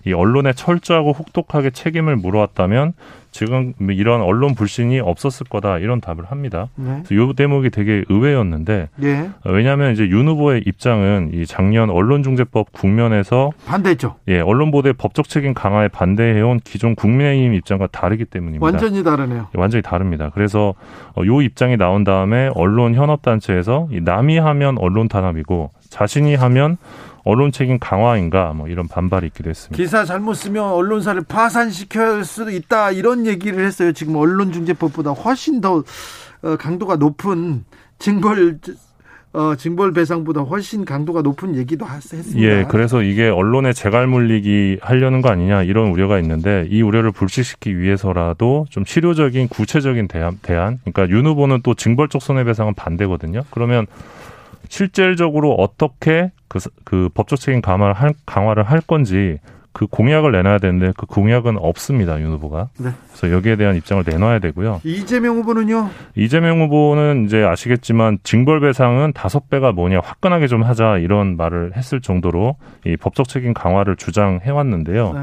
이 0.05 0.12
언론에 0.12 0.53
철저하고 0.53 1.12
혹독하게 1.12 1.71
책임을 1.71 2.17
물어왔다면 2.17 2.95
지금 3.33 3.73
이런 3.81 4.21
언론 4.21 4.55
불신이 4.55 5.01
없었을 5.01 5.47
거다 5.49 5.79
이런 5.79 6.01
답을 6.01 6.27
합니다. 6.27 6.69
네. 6.77 7.03
그래서 7.07 7.15
이 7.15 7.35
대목이 7.35 7.71
되게 7.71 8.05
의외였는데 8.09 8.91
네. 8.97 9.31
왜냐하면 9.47 9.93
이제 9.93 10.07
윤 10.09 10.29
후보의 10.29 10.62
입장은 10.67 11.31
이 11.33 11.47
작년 11.47 11.88
언론중재법 11.88 12.73
국면에서 12.73 13.53
반대했죠. 13.67 14.17
예, 14.29 14.41
언론 14.41 14.71
보도의 14.71 14.93
법적 14.93 15.31
책임 15.31 15.55
강화에 15.55 15.88
반대해온 15.88 16.61
기존 16.62 16.95
국민의힘 16.95 17.55
입장과 17.55 17.87
다르기 17.87 18.27
때문입니다. 18.27 18.65
완전히 18.65 19.03
다르네요. 19.03 19.49
예, 19.55 19.59
완전히 19.59 19.81
다릅니다. 19.81 20.31
그래서 20.35 20.75
어, 21.17 21.23
요 21.25 21.41
입장이 21.41 21.79
나온 21.79 22.05
다음에 22.05 22.51
언론 22.55 22.95
현업 22.95 23.23
단체에서 23.23 23.88
남이 23.91 24.38
하면 24.38 24.77
언론 24.79 25.09
탄압이고 25.09 25.71
자신이 25.88 26.35
하면 26.35 26.77
언론 27.25 27.53
책임 27.53 27.79
강화인가 27.79 28.53
뭐 28.53 28.69
이런 28.69 28.89
반발이 28.89 29.27
있기도 29.29 29.51
했습니다. 29.51 29.77
기사 29.77 30.05
잘못 30.05 30.35
쓰면 30.35 30.65
언론사를 30.65 31.23
파산시킬 31.23 32.25
수도 32.25 32.51
있다 32.51 32.91
이런 32.91 33.27
얘기를 33.27 33.65
했어요. 33.65 33.93
지금 33.93 34.17
언론중재법보다 34.17 35.13
훨씬 35.13 35.61
더 35.61 35.85
어, 36.43 36.57
강도가 36.57 36.97
높은 36.97 37.65
징벌 37.99 38.59
어, 39.35 39.55
징벌 39.57 39.93
배상보다 39.93 40.43
훨씬 40.43 40.85
강도가 40.85 41.23
높은 41.23 41.57
얘기도 41.57 41.87
했습니다. 41.87 42.39
예, 42.41 42.67
그래서 42.69 43.03
이게 43.03 43.29
언론에 43.29 43.73
재갈 43.73 44.07
물리기 44.07 44.79
하려는 44.83 45.23
거 45.23 45.31
아니냐 45.31 45.63
이런 45.63 45.89
우려가 45.91 46.19
있는데 46.19 46.67
이 46.71 46.83
우려를 46.83 47.13
불식시키기 47.13 47.79
위해서라도 47.79 48.67
좀 48.69 48.85
실효적인 48.85 49.49
구체적인 49.49 50.09
대안, 50.09 50.39
대안 50.43 50.81
그러니까 50.85 51.09
윤 51.09 51.25
후보는 51.27 51.61
또 51.63 51.73
징벌적 51.73 52.21
손해배상은 52.21 52.75
반대거든요. 52.75 53.43
그러면 53.51 53.87
실질적으로 54.69 55.55
어떻게 55.55 56.31
그, 56.53 56.59
그 56.85 57.09
법적 57.15 57.41
책임 57.41 57.62
강화를 57.62 57.95
할, 57.95 58.12
강화를 58.27 58.65
할 58.65 58.83
건지 58.83 59.38
그 59.73 59.87
공약을 59.87 60.33
내놔야 60.33 60.59
되는데 60.59 60.93
그 60.99 61.07
공약은 61.07 61.57
없습니다 61.57 62.21
윤 62.21 62.33
후보가. 62.33 62.69
네. 62.79 62.91
그래서 63.09 63.35
여기에 63.35 63.57
대한 63.57 63.75
입장을 63.75 64.05
내놔야 64.07 64.38
되고요. 64.41 64.83
이재명 64.85 65.38
후보는요? 65.38 65.88
이재명 66.15 66.61
후보는 66.61 67.25
이제 67.25 67.43
아시겠지만 67.43 68.19
징벌배상은 68.23 69.15
다섯 69.15 69.49
배가 69.49 69.73
뭐냐 69.73 70.01
화끈하게 70.05 70.47
좀 70.47 70.62
하자 70.62 70.99
이런 70.99 71.38
말을 71.38 71.73
했을 71.75 72.03
정도로 72.03 72.57
이 72.85 72.99
법적 72.99 73.29
책임 73.29 73.55
강화를 73.55 73.97
주장해 73.97 74.51
왔는데요. 74.51 75.15
네. 75.15 75.21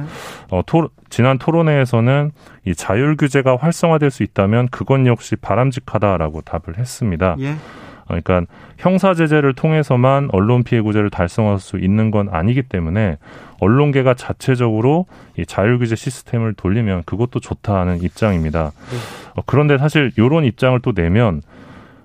어, 0.50 0.64
토, 0.66 0.90
지난 1.12 1.38
토론회에서는 1.38 2.32
이 2.66 2.74
자율 2.74 3.18
규제가 3.18 3.58
활성화될 3.58 4.10
수 4.10 4.24
있다면 4.24 4.70
그건 4.72 5.06
역시 5.06 5.36
바람직하다라고 5.36 6.42
답을 6.42 6.80
했습니다. 6.80 7.36
예. 7.38 7.54
그러니까 8.10 8.52
형사 8.78 9.14
제재를 9.14 9.54
통해서만 9.54 10.30
언론 10.32 10.64
피해 10.64 10.82
구제를 10.82 11.10
달성할 11.10 11.60
수 11.60 11.78
있는 11.78 12.12
건 12.12 12.28
아니기 12.32 12.64
때문에 12.64 13.18
언론계가 13.60 14.16
자체적으로 14.16 15.06
이 15.38 15.46
자율 15.46 15.78
규제 15.80 15.96
시스템을 15.96 16.54
돌리면 16.54 17.04
그것도 17.06 17.40
좋다는 17.40 18.02
입장입니다. 18.02 18.72
네. 18.90 18.98
어, 19.36 19.44
그런데 19.46 19.78
사실 19.78 20.12
이런 20.18 20.44
입장을 20.44 20.80
또 20.82 20.94
내면 20.94 21.42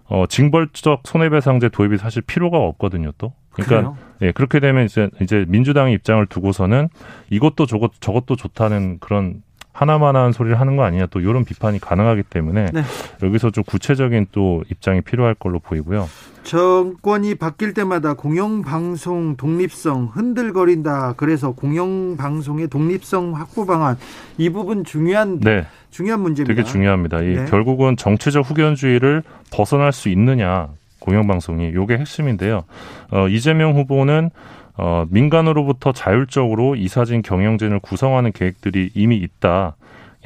어, 0.06 0.26
징벌적 0.26 1.02
손해배상제 1.04 1.70
도입이 1.70 1.96
사실 1.96 2.22
필요가 2.22 2.58
없거든요, 2.58 3.12
또. 3.16 3.32
그러니까 3.50 3.94
예, 4.20 4.32
그렇게 4.32 4.60
되면 4.60 4.84
이제 4.84 5.08
이제 5.20 5.44
민주당의 5.48 5.94
입장을 5.94 6.24
두고서는 6.26 6.88
이것도 7.30 7.66
저것 7.66 7.92
저것도 8.00 8.36
좋다는 8.36 8.98
그런 8.98 9.42
하나만한 9.74 10.32
소리를 10.32 10.58
하는 10.58 10.76
거 10.76 10.84
아니냐 10.84 11.06
또 11.10 11.20
이런 11.20 11.44
비판이 11.44 11.80
가능하기 11.80 12.22
때문에 12.22 12.66
네. 12.72 12.82
여기서 13.22 13.50
좀 13.50 13.64
구체적인 13.64 14.28
또 14.30 14.62
입장이 14.70 15.00
필요할 15.02 15.34
걸로 15.34 15.58
보이고요. 15.58 16.08
정권이 16.44 17.34
바뀔 17.34 17.74
때마다 17.74 18.14
공영방송 18.14 19.36
독립성 19.36 20.12
흔들거린다. 20.12 21.14
그래서 21.16 21.50
공영방송의 21.52 22.68
독립성 22.68 23.34
확보 23.34 23.66
방안 23.66 23.96
이 24.38 24.48
부분 24.48 24.84
중요한 24.84 25.40
네. 25.40 25.66
중요한 25.90 26.20
문제입니다. 26.20 26.54
되게 26.54 26.64
중요합니다. 26.64 27.22
이 27.22 27.36
네. 27.36 27.44
결국은 27.46 27.96
정치적 27.96 28.48
후견주의를 28.48 29.24
벗어날 29.50 29.92
수 29.92 30.08
있느냐 30.08 30.68
공영방송이 31.00 31.74
요게 31.74 31.98
핵심인데요. 31.98 32.62
어, 33.10 33.28
이재명 33.28 33.74
후보는 33.74 34.30
어, 34.76 35.04
민간으로부터 35.08 35.92
자율적으로 35.92 36.74
이사진 36.76 37.22
경영진을 37.22 37.80
구성하는 37.80 38.32
계획들이 38.32 38.90
이미 38.94 39.16
있다. 39.16 39.76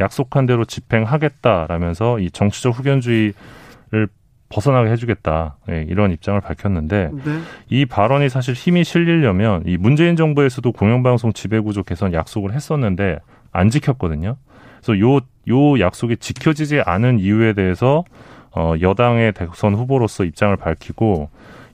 약속한 0.00 0.46
대로 0.46 0.64
집행하겠다라면서 0.64 2.20
이 2.20 2.30
정치적 2.30 2.78
후견주의를 2.78 4.08
벗어나게 4.48 4.90
해주겠다 4.90 5.56
네, 5.66 5.84
이런 5.88 6.10
입장을 6.10 6.40
밝혔는데 6.40 7.10
네. 7.12 7.40
이 7.68 7.84
발언이 7.84 8.28
사실 8.30 8.54
힘이 8.54 8.84
실리려면 8.84 9.62
이 9.66 9.76
문재인 9.76 10.16
정부에서도 10.16 10.72
공영방송 10.72 11.34
지배구조 11.34 11.82
개선 11.82 12.14
약속을 12.14 12.54
했었는데 12.54 13.18
안 13.52 13.68
지켰거든요. 13.70 14.36
그래서 14.80 15.00
요, 15.00 15.20
요 15.48 15.80
약속이 15.80 16.18
지켜지지 16.18 16.80
않은 16.80 17.18
이유에 17.18 17.52
대해서 17.52 18.04
어, 18.52 18.74
여당의 18.80 19.32
대선 19.32 19.74
후보로서 19.74 20.24
입장을 20.24 20.56
밝히고 20.56 21.28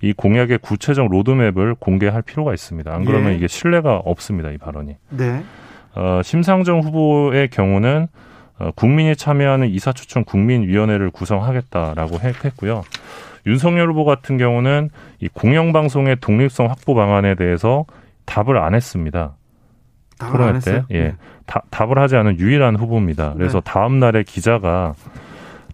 이 0.05 0.13
공약의 0.13 0.59
구체적 0.59 1.09
로드맵을 1.11 1.77
공개할 1.77 2.21
필요가 2.21 2.53
있습니다. 2.53 2.93
안 2.93 3.07
그러면 3.07 3.33
예. 3.33 3.37
이게 3.37 3.49
신뢰가 3.49 3.97
없습니다. 4.05 4.51
이 4.51 4.59
발언이. 4.59 4.97
네. 5.09 5.43
어, 5.95 6.21
심상정 6.23 6.81
후보의 6.81 7.49
경우는 7.49 8.09
어, 8.59 8.71
국민이 8.75 9.17
참여하는 9.17 9.69
이사추천 9.71 10.25
국민위원회를 10.25 11.11
구성하겠다라고 11.11 12.19
했고요. 12.21 12.83
윤석열 13.47 13.91
후보 13.91 14.05
같은 14.05 14.37
경우는 14.37 14.91
이 15.21 15.29
공영방송의 15.29 16.19
독립성 16.21 16.69
확보 16.69 16.95
방안에 16.95 17.35
대해서 17.35 17.87
답을 18.27 18.59
안 18.59 18.75
했습니다. 18.75 19.37
토론회 20.19 20.61
때, 20.61 20.85
예, 20.91 20.99
네. 21.01 21.15
다, 21.47 21.63
답을 21.71 21.99
하지 21.99 22.17
않은 22.17 22.39
유일한 22.39 22.77
후보입니다. 22.77 23.33
그래서 23.35 23.61
네. 23.61 23.71
다음 23.71 23.99
날에 23.99 24.23
기자가 24.23 24.95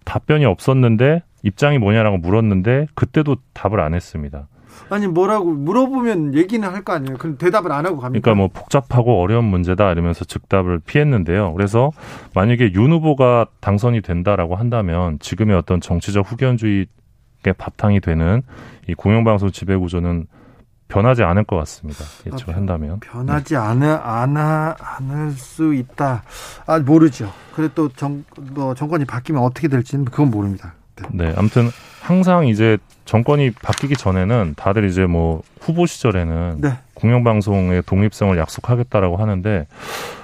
답변이 0.05 0.45
없었는데 0.45 1.21
입장이 1.43 1.77
뭐냐라고 1.79 2.17
물었는데 2.17 2.87
그때도 2.95 3.37
답을 3.53 3.79
안 3.79 3.93
했습니다. 3.93 4.47
아니 4.89 5.07
뭐라고 5.07 5.51
물어보면 5.51 6.33
얘기는 6.35 6.67
할 6.67 6.83
거 6.83 6.93
아니에요. 6.93 7.17
그럼 7.17 7.37
대답을 7.37 7.71
안 7.71 7.85
하고 7.85 7.97
갑니까? 7.99 8.21
그러니까 8.23 8.35
뭐 8.35 8.47
복잡하고 8.47 9.21
어려운 9.21 9.45
문제다 9.45 9.91
이러면서 9.91 10.25
즉답을 10.25 10.79
피했는데요. 10.79 11.53
그래서 11.53 11.91
만약에 12.33 12.73
윤 12.73 12.91
후보가 12.91 13.47
당선이 13.59 14.01
된다라고 14.01 14.55
한다면 14.55 15.17
지금의 15.19 15.55
어떤 15.55 15.81
정치적 15.81 16.29
후견주의의 16.31 16.87
바탕이 17.57 17.99
되는 18.01 18.41
이 18.87 18.93
공영방송 18.93 19.51
지배 19.51 19.75
구조는 19.75 20.27
변하지 20.87 21.23
않을 21.23 21.45
것 21.45 21.55
같습니다. 21.57 22.03
예측한다면 22.25 22.99
변하지 22.99 23.53
네. 23.53 23.59
않을 23.59 23.87
않아 23.87 24.75
않을 24.79 25.31
수 25.31 25.73
있다. 25.73 26.23
아 26.65 26.79
모르죠. 26.79 27.31
그래 27.55 27.69
또 27.73 27.87
정 27.89 28.23
뭐 28.53 28.73
정권이 28.73 29.05
바뀌면 29.05 29.41
어떻게 29.41 29.67
될지는 29.69 30.03
그건 30.05 30.31
모릅니다. 30.31 30.73
네. 30.95 31.25
네, 31.25 31.33
아무튼 31.37 31.69
항상 32.01 32.47
이제 32.47 32.77
정권이 33.05 33.51
바뀌기 33.51 33.95
전에는 33.95 34.53
다들 34.57 34.85
이제 34.85 35.05
뭐 35.05 35.41
후보 35.59 35.85
시절에는 35.85 36.57
네. 36.61 36.77
공영방송의 36.93 37.83
독립성을 37.85 38.37
약속하겠다라고 38.37 39.17
하는데 39.17 39.67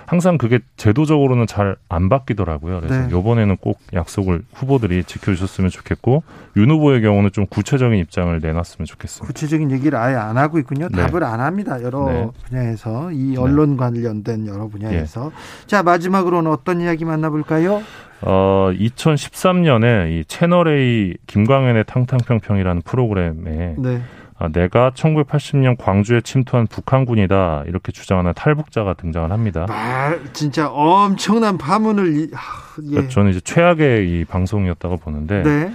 항상 0.07 0.37
그게 0.37 0.59
제도적으로는 0.77 1.45
잘 1.45 1.77
안 1.89 2.09
바뀌더라고요. 2.09 2.81
그래서 2.81 3.07
네. 3.07 3.17
이번에는 3.17 3.57
꼭 3.57 3.79
약속을 3.93 4.43
후보들이 4.53 5.03
지켜주셨으면 5.03 5.69
좋겠고 5.69 6.23
윤 6.57 6.69
후보의 6.69 7.01
경우는 7.01 7.31
좀 7.31 7.45
구체적인 7.47 7.97
입장을 7.99 8.39
내놨으면 8.39 8.85
좋겠습니다. 8.85 9.25
구체적인 9.25 9.71
얘기를 9.71 9.97
아예 9.97 10.15
안 10.15 10.37
하고 10.37 10.59
있군요. 10.59 10.89
네. 10.91 11.05
답을 11.07 11.23
안 11.23 11.39
합니다. 11.39 11.81
여러 11.81 12.05
네. 12.07 12.27
분야에서 12.49 13.11
이 13.11 13.31
네. 13.31 13.37
언론 13.37 13.77
관련된 13.77 14.47
여러 14.47 14.67
분야에서 14.67 15.31
예. 15.33 15.67
자 15.67 15.83
마지막으로는 15.83 16.51
어떤 16.51 16.81
이야기 16.81 17.05
만나볼까요? 17.05 17.81
어 18.21 18.71
2013년에 18.73 20.11
이 20.11 20.25
채널 20.25 20.67
A 20.67 21.15
김광현의 21.27 21.85
탕탕평평이라는 21.85 22.81
프로그램에 22.81 23.75
네. 23.77 24.01
아, 24.39 24.49
내가 24.49 24.91
1980년 24.91 25.77
광주에 25.77 26.21
침투한 26.21 26.67
북한군이다 26.67 27.63
이렇게 27.67 27.91
주장하는 27.91 28.33
탈북자가 28.35 28.93
등장을 28.93 29.31
합니다. 29.31 29.65
아, 29.69 30.15
진짜 30.31 30.69
엄청난 30.69 31.57
파문을 31.57 32.29
아, 32.33 32.39
예. 32.83 32.89
그러니까 32.89 33.09
저는 33.09 33.31
이제 33.31 33.39
최악의 33.39 34.09
이 34.09 34.25
방송이었다고 34.25 34.97
보는데 34.97 35.41
네. 35.41 35.73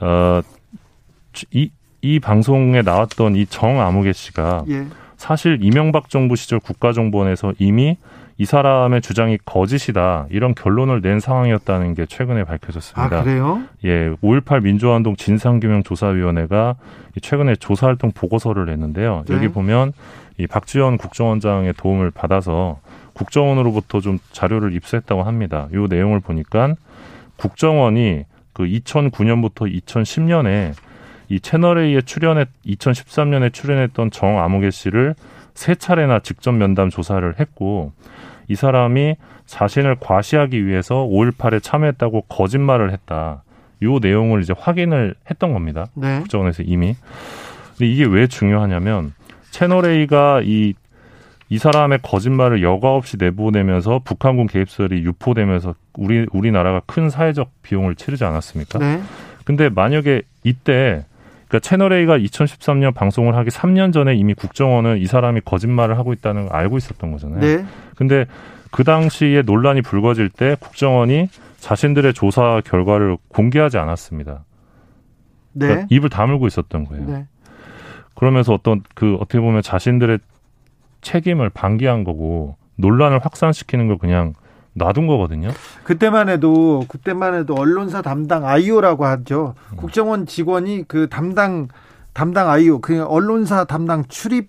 어, 0.00 0.42
이, 1.50 1.70
이 2.02 2.20
방송에 2.20 2.82
나왔던 2.82 3.34
이 3.34 3.46
정아무개 3.46 4.12
씨가 4.12 4.64
예. 4.68 4.86
사실 5.16 5.58
이명박 5.62 6.08
정부 6.08 6.36
시절 6.36 6.60
국가정보원에서 6.60 7.54
이미 7.58 7.96
이 8.36 8.44
사람의 8.44 9.00
주장이 9.00 9.38
거짓이다 9.44 10.26
이런 10.30 10.54
결론을 10.54 11.00
낸 11.00 11.20
상황이었다는 11.20 11.94
게 11.94 12.04
최근에 12.06 12.44
밝혀졌습니다. 12.44 13.18
아, 13.18 13.22
그래요? 13.22 13.62
예, 13.84 14.10
5.18 14.22 14.62
민주화운동 14.62 15.14
진상규명조사위원회가 15.16 16.74
최근에 17.22 17.56
조사활동 17.56 18.10
보고서를 18.12 18.66
냈는데요. 18.66 19.24
네. 19.28 19.34
여기 19.34 19.48
보면 19.48 19.92
이 20.38 20.48
박지원 20.48 20.98
국정원장의 20.98 21.74
도움을 21.74 22.10
받아서 22.10 22.80
국정원으로부터 23.12 24.00
좀 24.00 24.18
자료를 24.32 24.74
입수했다고 24.74 25.22
합니다. 25.22 25.68
이 25.72 25.86
내용을 25.88 26.18
보니까 26.18 26.74
국정원이 27.36 28.24
그 28.52 28.64
2009년부터 28.64 29.72
2010년에 29.72 30.72
이 31.28 31.40
채널 31.40 31.78
A에 31.78 32.02
출연했 32.02 32.48
2013년에 32.66 33.52
출연했던 33.52 34.10
정아무개 34.10 34.70
씨를 34.70 35.14
세 35.54 35.74
차례나 35.74 36.20
직접 36.20 36.52
면담 36.52 36.90
조사를 36.90 37.34
했고 37.38 37.92
이 38.48 38.54
사람이 38.54 39.16
자신을 39.46 39.96
과시하기 40.00 40.66
위해서 40.66 40.96
5.18에 40.96 41.62
참여했다고 41.62 42.22
거짓말을 42.22 42.92
했다. 42.92 43.42
요 43.82 43.98
내용을 43.98 44.42
이제 44.42 44.54
확인을 44.56 45.14
했던 45.30 45.52
겁니다. 45.52 45.86
네. 45.94 46.18
국정원에서 46.20 46.62
이미. 46.62 46.96
근데 47.70 47.86
이게 47.86 48.04
왜 48.04 48.26
중요하냐면 48.26 49.12
채널 49.50 49.86
A가 49.86 50.40
이, 50.42 50.74
이 51.48 51.58
사람의 51.58 52.00
거짓말을 52.02 52.62
여과 52.62 52.94
없이 52.94 53.16
내보내면서 53.18 54.00
북한군 54.04 54.46
개입설이 54.46 55.02
유포되면서 55.04 55.74
우리, 55.94 56.26
우리나라가 56.32 56.80
큰 56.86 57.10
사회적 57.10 57.50
비용을 57.62 57.94
치르지 57.94 58.24
않았습니까? 58.24 58.78
네. 58.78 59.02
근데 59.44 59.68
만약에 59.68 60.22
이때 60.42 61.04
그러니까 61.48 61.58
채널 61.60 61.92
A가 61.92 62.18
2013년 62.18 62.94
방송을 62.94 63.36
하기 63.36 63.50
3년 63.50 63.92
전에 63.92 64.14
이미 64.14 64.34
국정원은 64.34 64.98
이 64.98 65.06
사람이 65.06 65.42
거짓말을 65.44 65.98
하고 65.98 66.12
있다는 66.12 66.48
걸 66.48 66.56
알고 66.56 66.78
있었던 66.78 67.12
거잖아요. 67.12 67.40
네. 67.40 67.64
근데 67.96 68.26
그 68.70 68.82
당시에 68.82 69.42
논란이 69.42 69.82
불거질 69.82 70.30
때 70.30 70.56
국정원이 70.58 71.28
자신들의 71.58 72.12
조사 72.14 72.60
결과를 72.64 73.16
공개하지 73.28 73.78
않았습니다. 73.78 74.44
네. 75.52 75.66
그러니까 75.66 75.86
입을 75.90 76.08
다물고 76.10 76.46
있었던 76.46 76.84
거예요. 76.84 77.06
네. 77.06 77.26
그러면서 78.14 78.52
어떤 78.52 78.82
그 78.94 79.14
어떻게 79.16 79.40
보면 79.40 79.62
자신들의 79.62 80.18
책임을 81.02 81.50
방기한 81.50 82.04
거고 82.04 82.56
논란을 82.76 83.18
확산시키는 83.18 83.86
걸 83.86 83.98
그냥 83.98 84.34
놔둔 84.74 85.06
거거든요. 85.06 85.50
그때만 85.84 86.28
해도 86.28 86.84
그때만 86.88 87.34
해도 87.34 87.54
언론사 87.54 88.02
담당 88.02 88.46
아이오라고 88.46 89.06
하죠. 89.06 89.54
음. 89.72 89.76
국정원 89.76 90.26
직원이 90.26 90.84
그 90.86 91.08
담당 91.08 91.68
담당 92.12 92.50
아이오 92.50 92.80
그 92.80 93.04
언론사 93.04 93.64
담당 93.64 94.04
출입 94.08 94.48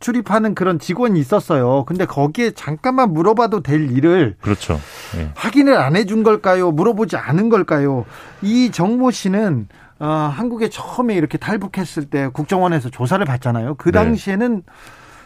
출입하는 0.00 0.56
그런 0.56 0.80
직원이 0.80 1.20
있었어요. 1.20 1.84
근데 1.86 2.04
거기에 2.06 2.50
잠깐만 2.50 3.12
물어봐도 3.12 3.62
될 3.62 3.90
일을 3.90 4.34
그렇죠. 4.40 4.80
예. 5.16 5.30
확인을 5.36 5.76
안 5.76 5.94
해준 5.94 6.24
걸까요? 6.24 6.72
물어보지 6.72 7.16
않은 7.16 7.48
걸까요? 7.48 8.04
이 8.42 8.72
정모 8.72 9.12
씨는 9.12 9.68
어, 10.00 10.06
한국에 10.06 10.68
처음에 10.68 11.14
이렇게 11.14 11.38
탈북했을 11.38 12.06
때 12.06 12.28
국정원에서 12.32 12.90
조사를 12.90 13.24
받잖아요. 13.24 13.76
그 13.76 13.92
네. 13.92 14.00
당시에는 14.00 14.56
네. 14.56 14.62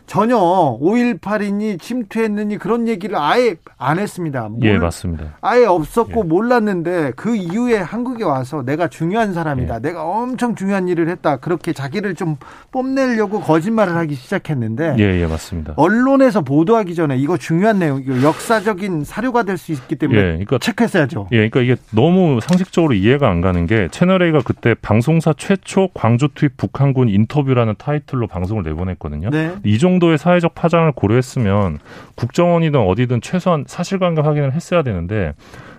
전혀 0.07 0.37
5.18이니 0.39 1.81
침투했느니 1.81 2.59
그런 2.59 2.87
얘기를 2.89 3.17
아예 3.17 3.57
안 3.77 3.99
했습니다. 3.99 4.49
예, 4.63 4.79
맞습니다. 4.79 5.37
아예 5.41 5.65
없었고 5.65 6.21
예. 6.25 6.29
몰랐는데 6.29 7.13
그 7.17 7.35
이후에 7.35 7.77
한국에 7.79 8.25
와서 8.25 8.63
내가 8.65 8.89
중요한 8.89 9.35
사람이다. 9.35 9.75
예. 9.77 9.79
내가 9.81 10.05
엄청 10.05 10.55
중요한 10.55 10.87
일을 10.89 11.09
했다. 11.09 11.39
그렇게 11.39 11.73
자기를 11.73 12.15
좀 12.15 12.37
뽐내려고 12.71 13.41
거짓말을 13.41 13.97
하기 13.97 14.15
시작했는데 14.15 14.97
예, 14.99 15.21
예, 15.21 15.27
맞습니다. 15.27 15.75
언론에서 15.77 16.43
보도하기 16.43 16.95
전에 16.95 17.17
이거 17.17 17.37
중요한 17.37 17.79
내용, 17.81 18.01
이거 18.01 18.23
역사적인 18.23 19.05
사료가 19.05 19.43
될 19.43 19.57
수 19.57 19.73
있기 19.73 19.97
때문에 19.97 20.19
예, 20.19 20.25
그러니까, 20.33 20.59
체크했어야죠. 20.59 21.29
예, 21.33 21.49
그러니까 21.49 21.61
이게 21.61 21.77
너무 21.93 22.41
상식적으로 22.43 22.93
이해가 22.93 23.29
안 23.31 23.41
가는 23.41 23.67
게 23.67 23.89
채널A가 23.91 24.41
그때 24.45 24.75
방송사 24.75 25.33
최초 25.37 25.89
광주 25.95 26.29
투입 26.35 26.59
북한군 26.59 27.09
인터뷰라는 27.09 27.75
타이틀로 27.79 28.27
방송을 28.27 28.63
내보냈거든요. 28.65 29.31
네. 29.31 29.55
이종 29.65 29.96
정도의 29.97 30.19
사회적 30.19 30.55
파장을 30.55 30.91
고려했으면 30.93 31.79
국정원이든 32.15 32.81
어디든 32.81 33.21
최소한 33.21 33.65
사실관계 33.67 34.23
확인을 34.23 34.53
했어야 34.53 34.83
되는데 34.83 35.35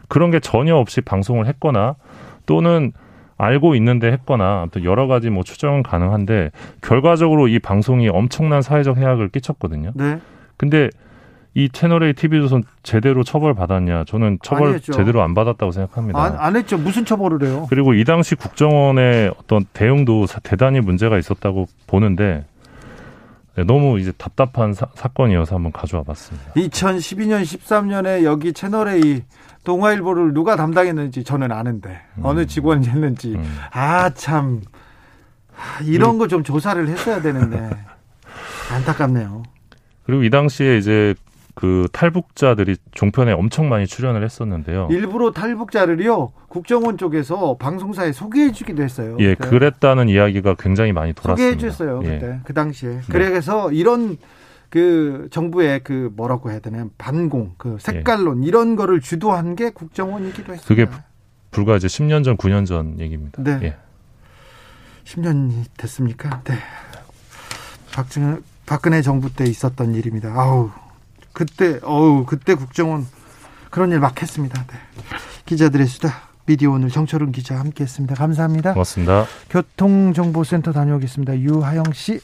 그런 0.08 0.32
게 0.32 0.40
전혀 0.40 0.76
없이 0.76 1.02
방송을 1.02 1.48
했거나 1.48 1.96
또는 2.46 2.92
알고 3.38 3.76
있는데 3.76 4.12
했거나 4.12 4.62
아무튼 4.62 4.84
여러 4.84 5.08
가지 5.08 5.30
뭐 5.30 5.44
추정은 5.44 5.84
가능한데 5.84 6.52
결과적으로 6.82 7.48
이 7.48 7.60
방송이 7.60 8.10
엄청난 8.10 8.62
사회적 8.62 8.98
해악을 8.98 9.30
끼쳤거든요. 9.30 9.92
네. 9.96 10.20
근데 10.58 10.90
이 11.54 11.70
채널A 11.70 12.14
TV조선 12.14 12.64
제대로 12.84 13.24
처벌 13.24 13.54
받았냐? 13.54 14.06
저는 14.06 14.40
처벌 14.44 14.80
제대로 14.80 15.22
안 15.24 15.34
받았다고 15.34 15.72
생각합니다. 15.72 16.24
안, 16.24 16.36
안, 16.38 16.56
했죠. 16.56 16.78
무슨 16.78 17.04
처벌을 17.04 17.48
해요? 17.48 17.66
그리고 17.70 17.94
이 17.94 18.04
당시 18.04 18.36
국정원의 18.36 19.34
어떤 19.40 19.66
대응도 19.74 20.26
대단히 20.44 20.82
문제가 20.82 21.18
있었다고 21.18 21.66
보는데 21.88 22.46
네, 23.58 23.64
너무 23.64 24.00
이제 24.00 24.12
답답한 24.12 24.72
사, 24.74 24.86
건이어서 24.86 25.56
한번 25.56 25.72
가져와 25.72 26.04
봤습니다. 26.04 26.54
2012년, 26.54 27.42
13년에 27.42 28.24
여기 28.24 28.54
채널A 28.54 29.24
동아일보를 29.64 30.36
누가 30.36 30.56
담당했는지 30.56 31.24
저는 31.24 31.52
아는데 31.52 32.00
음. 32.20 32.26
어느 32.26 32.46
직원이 32.46 32.88
했는지 32.88 33.34
음. 33.34 33.44
아참 33.72 34.62
이런 35.84 36.20
거 36.20 36.28
좀 36.28 36.44
조사를 36.44 36.88
했어야 36.88 37.20
되는데 37.24 37.72
안타깝네요. 38.72 39.42
그리고 40.06 40.24
이 40.24 40.30
당시에 40.30 40.78
이제 40.78 41.16
그 41.58 41.88
탈북자들이 41.92 42.78
종편에 42.92 43.32
엄청 43.32 43.68
많이 43.68 43.88
출연을 43.88 44.24
했었는데요. 44.24 44.90
일부러 44.92 45.32
탈북자를요 45.32 46.32
국정원 46.50 47.00
쪽에서 47.00 47.58
방송사에 47.58 48.12
소개해주기도 48.12 48.84
했어요. 48.84 49.18
예, 49.20 49.34
그때. 49.34 49.50
그랬다는 49.50 50.08
이야기가 50.08 50.54
굉장히 50.60 50.94
많이 50.94 51.14
돌았습니다. 51.14 51.56
소개해줬어요 51.56 52.02
예. 52.04 52.20
그때 52.20 52.40
그 52.44 52.54
당시에. 52.54 52.90
네. 52.90 53.02
그래서 53.10 53.72
이런 53.72 54.18
그 54.70 55.30
정부의 55.32 55.80
그 55.84 56.12
뭐라고 56.16 56.52
해야 56.52 56.60
되나 56.60 56.86
반공, 57.00 57.56
그 57.58 57.78
색깔론 57.80 58.44
예. 58.44 58.48
이런 58.48 58.76
거를 58.76 59.02
주도한 59.02 59.56
게 59.56 59.72
국정원이기도 59.72 60.54
했습니다. 60.54 60.68
그게 60.68 60.86
불과 61.50 61.76
이제 61.78 61.88
10년 61.88 62.24
전, 62.24 62.38
9년 62.38 62.68
전 62.68 63.00
얘기입니다. 63.00 63.42
네. 63.42 63.60
예. 63.64 63.76
10년이 65.06 65.64
됐습니까? 65.76 66.44
네. 66.44 66.54
박정희 67.96 68.42
박근혜 68.68 69.02
정부 69.02 69.34
때 69.34 69.46
있었던 69.46 69.96
일입니다. 69.96 70.40
아우 70.40 70.70
그때 71.38 71.80
어우 71.84 72.26
그때 72.26 72.56
국정원 72.56 73.06
그런 73.70 73.92
일 73.92 74.00
막 74.00 74.20
했습니다. 74.20 74.66
네. 74.66 74.74
기자들의 75.46 75.86
수다 75.86 76.10
미디어 76.48 76.72
오늘 76.72 76.90
정철은 76.90 77.32
기자 77.32 77.60
함께했습니다. 77.60 78.16
감사합니다. 78.16 78.74
고맙습니다. 78.74 79.26
교통정보센터 79.52 80.72
다녀오겠습니다. 80.72 81.38
유하영 81.40 81.84
씨. 81.94 82.20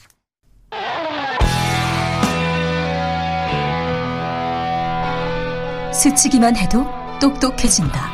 스치기만 5.93 6.55
해도 6.55 6.85
똑똑해진다. 7.21 8.09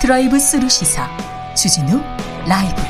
드라이브 0.00 0.38
스루 0.38 0.68
시사 0.68 1.08
주진우 1.54 2.00
라이브. 2.46 2.80